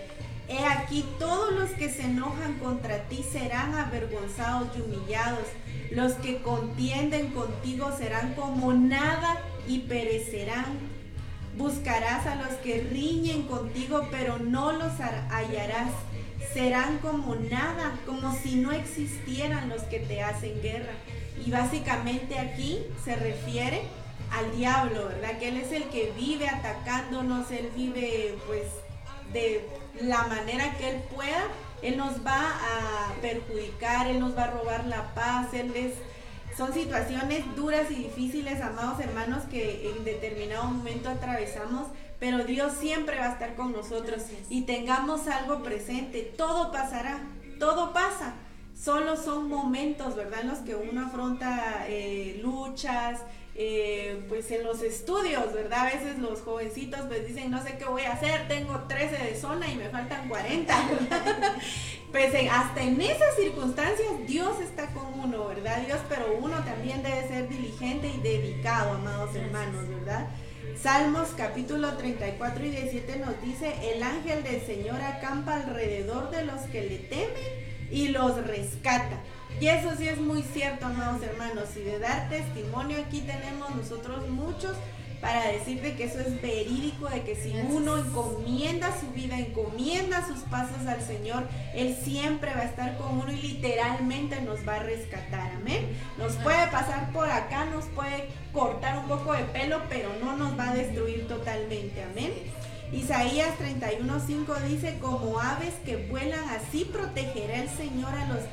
[0.49, 5.47] He aquí todos los que se enojan contra ti serán avergonzados y humillados.
[5.91, 10.79] Los que contienden contigo serán como nada y perecerán.
[11.57, 14.93] Buscarás a los que riñen contigo, pero no los
[15.31, 15.91] hallarás.
[16.53, 20.93] Serán como nada, como si no existieran los que te hacen guerra.
[21.45, 23.83] Y básicamente aquí se refiere
[24.31, 25.39] al diablo, ¿verdad?
[25.39, 28.65] Que él es el que vive atacándonos, él vive pues
[29.33, 29.69] de
[30.01, 31.45] la manera que Él pueda,
[31.83, 35.95] Él nos va a perjudicar, Él nos va a robar la paz, Él es...
[36.57, 43.19] Son situaciones duras y difíciles, amados hermanos, que en determinado momento atravesamos, pero Dios siempre
[43.19, 46.33] va a estar con nosotros y tengamos algo presente.
[46.37, 47.21] Todo pasará,
[47.59, 48.35] todo pasa.
[48.75, 50.41] Solo son momentos, ¿verdad?
[50.43, 53.21] En los que uno afronta eh, luchas,
[53.59, 55.87] eh, pues en los estudios, ¿verdad?
[55.87, 59.35] A veces los jovencitos pues dicen, no sé qué voy a hacer, tengo 13 de
[59.35, 60.75] zona y me faltan 40.
[62.13, 65.79] pues hasta en esas circunstancias Dios está con uno, ¿verdad?
[65.87, 70.29] Dios, pero uno también debe ser diligente y dedicado, amados hermanos, ¿verdad?
[70.83, 76.61] Salmos capítulo 34 y 17 nos dice, el ángel del Señor acampa alrededor de los
[76.71, 79.23] que le temen y los rescata.
[79.61, 81.69] Y eso sí es muy cierto, amados hermanos.
[81.77, 84.77] Y de dar testimonio, aquí tenemos nosotros muchos
[85.21, 90.41] para decirte que eso es verídico, de que si uno encomienda su vida, encomienda sus
[90.41, 94.83] pasos al Señor, Él siempre va a estar con uno y literalmente nos va a
[94.83, 95.53] rescatar.
[95.57, 95.97] Amén.
[96.19, 100.59] Nos puede pasar por acá, nos puede cortar un poco de pelo, pero no nos
[100.59, 102.03] va a destruir totalmente.
[102.03, 102.33] Amén.
[102.93, 108.45] Isaías 31:5 dice, como aves que vuelan, así protegerá el Señor a los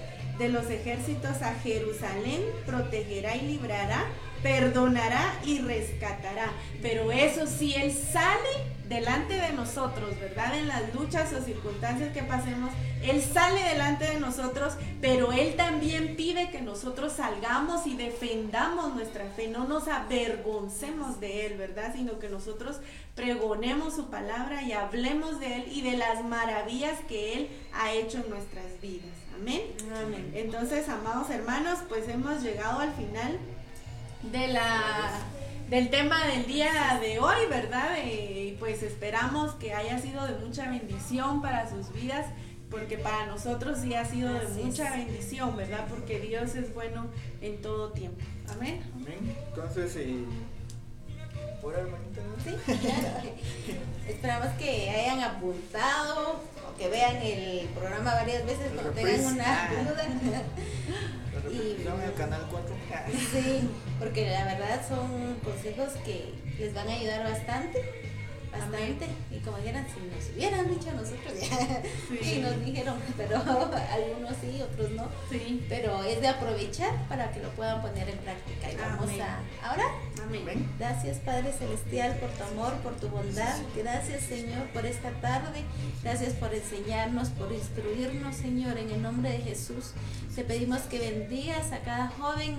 [0.44, 4.06] de los ejércitos a Jerusalén, protegerá y librará,
[4.42, 6.52] perdonará y rescatará.
[6.82, 10.58] Pero eso sí, Él sale delante de nosotros, ¿verdad?
[10.58, 12.72] En las luchas o circunstancias que pasemos,
[13.02, 19.26] Él sale delante de nosotros, pero Él también pide que nosotros salgamos y defendamos nuestra
[19.38, 21.94] fe, no nos avergoncemos de Él, ¿verdad?
[21.96, 22.82] Sino que nosotros
[23.16, 28.18] pregonemos su palabra y hablemos de Él y de las maravillas que Él ha hecho
[28.18, 29.23] en nuestras vidas.
[29.36, 29.62] Amén.
[30.06, 30.32] Amén.
[30.34, 33.40] Entonces, amados hermanos, pues hemos llegado al final
[34.32, 35.12] de la
[35.70, 37.98] del tema del día de hoy, ¿verdad?
[37.98, 42.28] Eh, y pues esperamos que haya sido de mucha bendición para sus vidas,
[42.70, 45.88] porque para nosotros sí ha sido de mucha bendición, ¿verdad?
[45.90, 47.08] Porque Dios es bueno
[47.42, 48.24] en todo tiempo.
[48.50, 48.82] Amén.
[48.94, 49.36] Amén.
[49.50, 50.26] Entonces, eh,
[51.64, 52.22] ¿ora, hermanita?
[52.44, 53.30] Sí, claro.
[54.08, 56.42] Esperamos que hayan apuntado
[56.78, 59.70] que vean el programa varias veces cuando tengan una Ah.
[59.84, 60.04] duda.
[61.46, 62.76] En el canal 4.
[63.32, 63.70] Sí,
[64.00, 67.84] porque la verdad son consejos que les van a ayudar bastante,
[68.54, 69.08] bastante.
[69.32, 72.36] Y como dijeran, si nos hubieran dicho nosotros, ya, Sí.
[72.36, 73.38] y nos dijeron, pero
[73.92, 75.08] algunos sí, otros no.
[75.30, 75.66] Sí.
[75.68, 78.72] Pero es de aprovechar para que lo puedan poner en práctica.
[78.72, 79.22] Y vamos Amén.
[79.22, 79.84] a ahora.
[80.24, 80.42] Amén.
[80.44, 80.70] Amén.
[80.80, 83.58] Gracias Padre Celestial por tu amor, por tu bondad.
[83.76, 85.64] Gracias Señor por esta tarde.
[86.02, 88.78] Gracias por enseñarnos, por instruirnos Señor.
[88.78, 89.92] En el nombre de Jesús
[90.36, 92.56] te pedimos que bendigas a cada joven,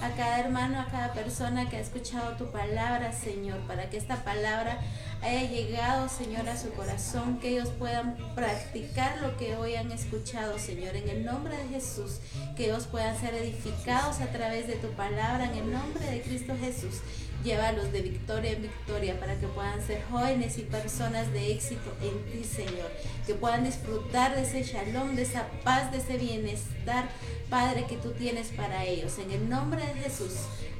[0.00, 3.58] a cada hermano, a cada persona que ha escuchado tu palabra Señor.
[3.66, 4.78] Para que esta palabra
[5.22, 7.38] haya llegado Señor a su corazón.
[7.38, 10.96] Que ellos puedan practicar lo que hoy han escuchado Señor.
[10.96, 12.20] En el nombre de Jesús.
[12.56, 15.44] Que ellos puedan ser edificados a través de tu palabra.
[15.44, 17.00] En el nombre de Cristo Jesús.
[17.44, 22.32] Llévalos de victoria en victoria para que puedan ser jóvenes y personas de éxito en
[22.32, 22.90] ti, Señor.
[23.26, 27.08] Que puedan disfrutar de ese shalom, de esa paz, de ese bienestar,
[27.48, 29.18] Padre, que tú tienes para ellos.
[29.18, 30.34] En el nombre de Jesús.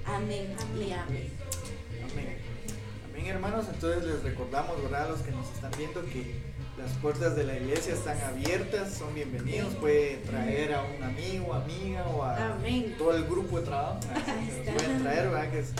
[0.05, 1.33] Amén, y amén.
[2.13, 2.48] Amén.
[3.19, 3.67] Amén, hermanos.
[3.69, 5.07] Entonces les recordamos, ¿verdad?
[5.07, 6.41] A los que nos están viendo que
[6.79, 9.75] las puertas de la iglesia están abiertas, son bienvenidos.
[9.75, 12.95] Puede traer a un amigo, amiga o a Amén.
[12.97, 13.99] todo el grupo de trabajo.
[14.07, 14.25] ¿verdad?
[14.25, 15.51] Que nos pueden traer, ¿verdad?
[15.51, 15.73] Que es-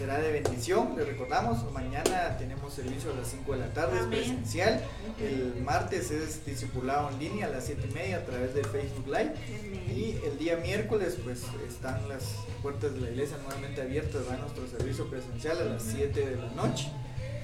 [0.00, 0.94] será de bendición.
[0.96, 4.82] Les recordamos, mañana tenemos servicio a las 5 de la tarde, es presencial.
[5.20, 9.06] El martes es discipulado en línea a las 7 y media a través de Facebook
[9.06, 9.34] Live.
[9.34, 9.84] Amén.
[9.94, 14.66] Y el día miércoles pues están las puertas de la iglesia nuevamente abiertas, va nuestro
[14.68, 16.90] servicio presencial a las 7 de la noche.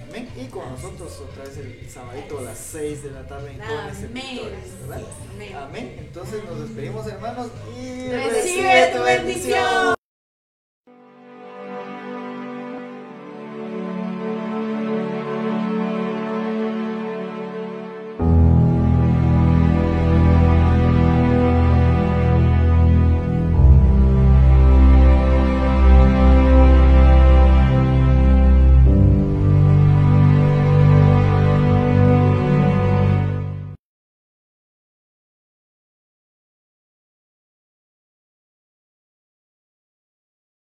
[0.08, 0.26] Amén.
[0.42, 4.80] Y con nosotros otra vez el sabadito a las 6 de la tarde en servidores,
[4.80, 5.02] ¿verdad?
[5.34, 5.56] Amén.
[5.56, 5.96] Amén.
[5.98, 7.48] Entonces nos despedimos hermanos
[7.78, 9.95] y Recibe tu bendición.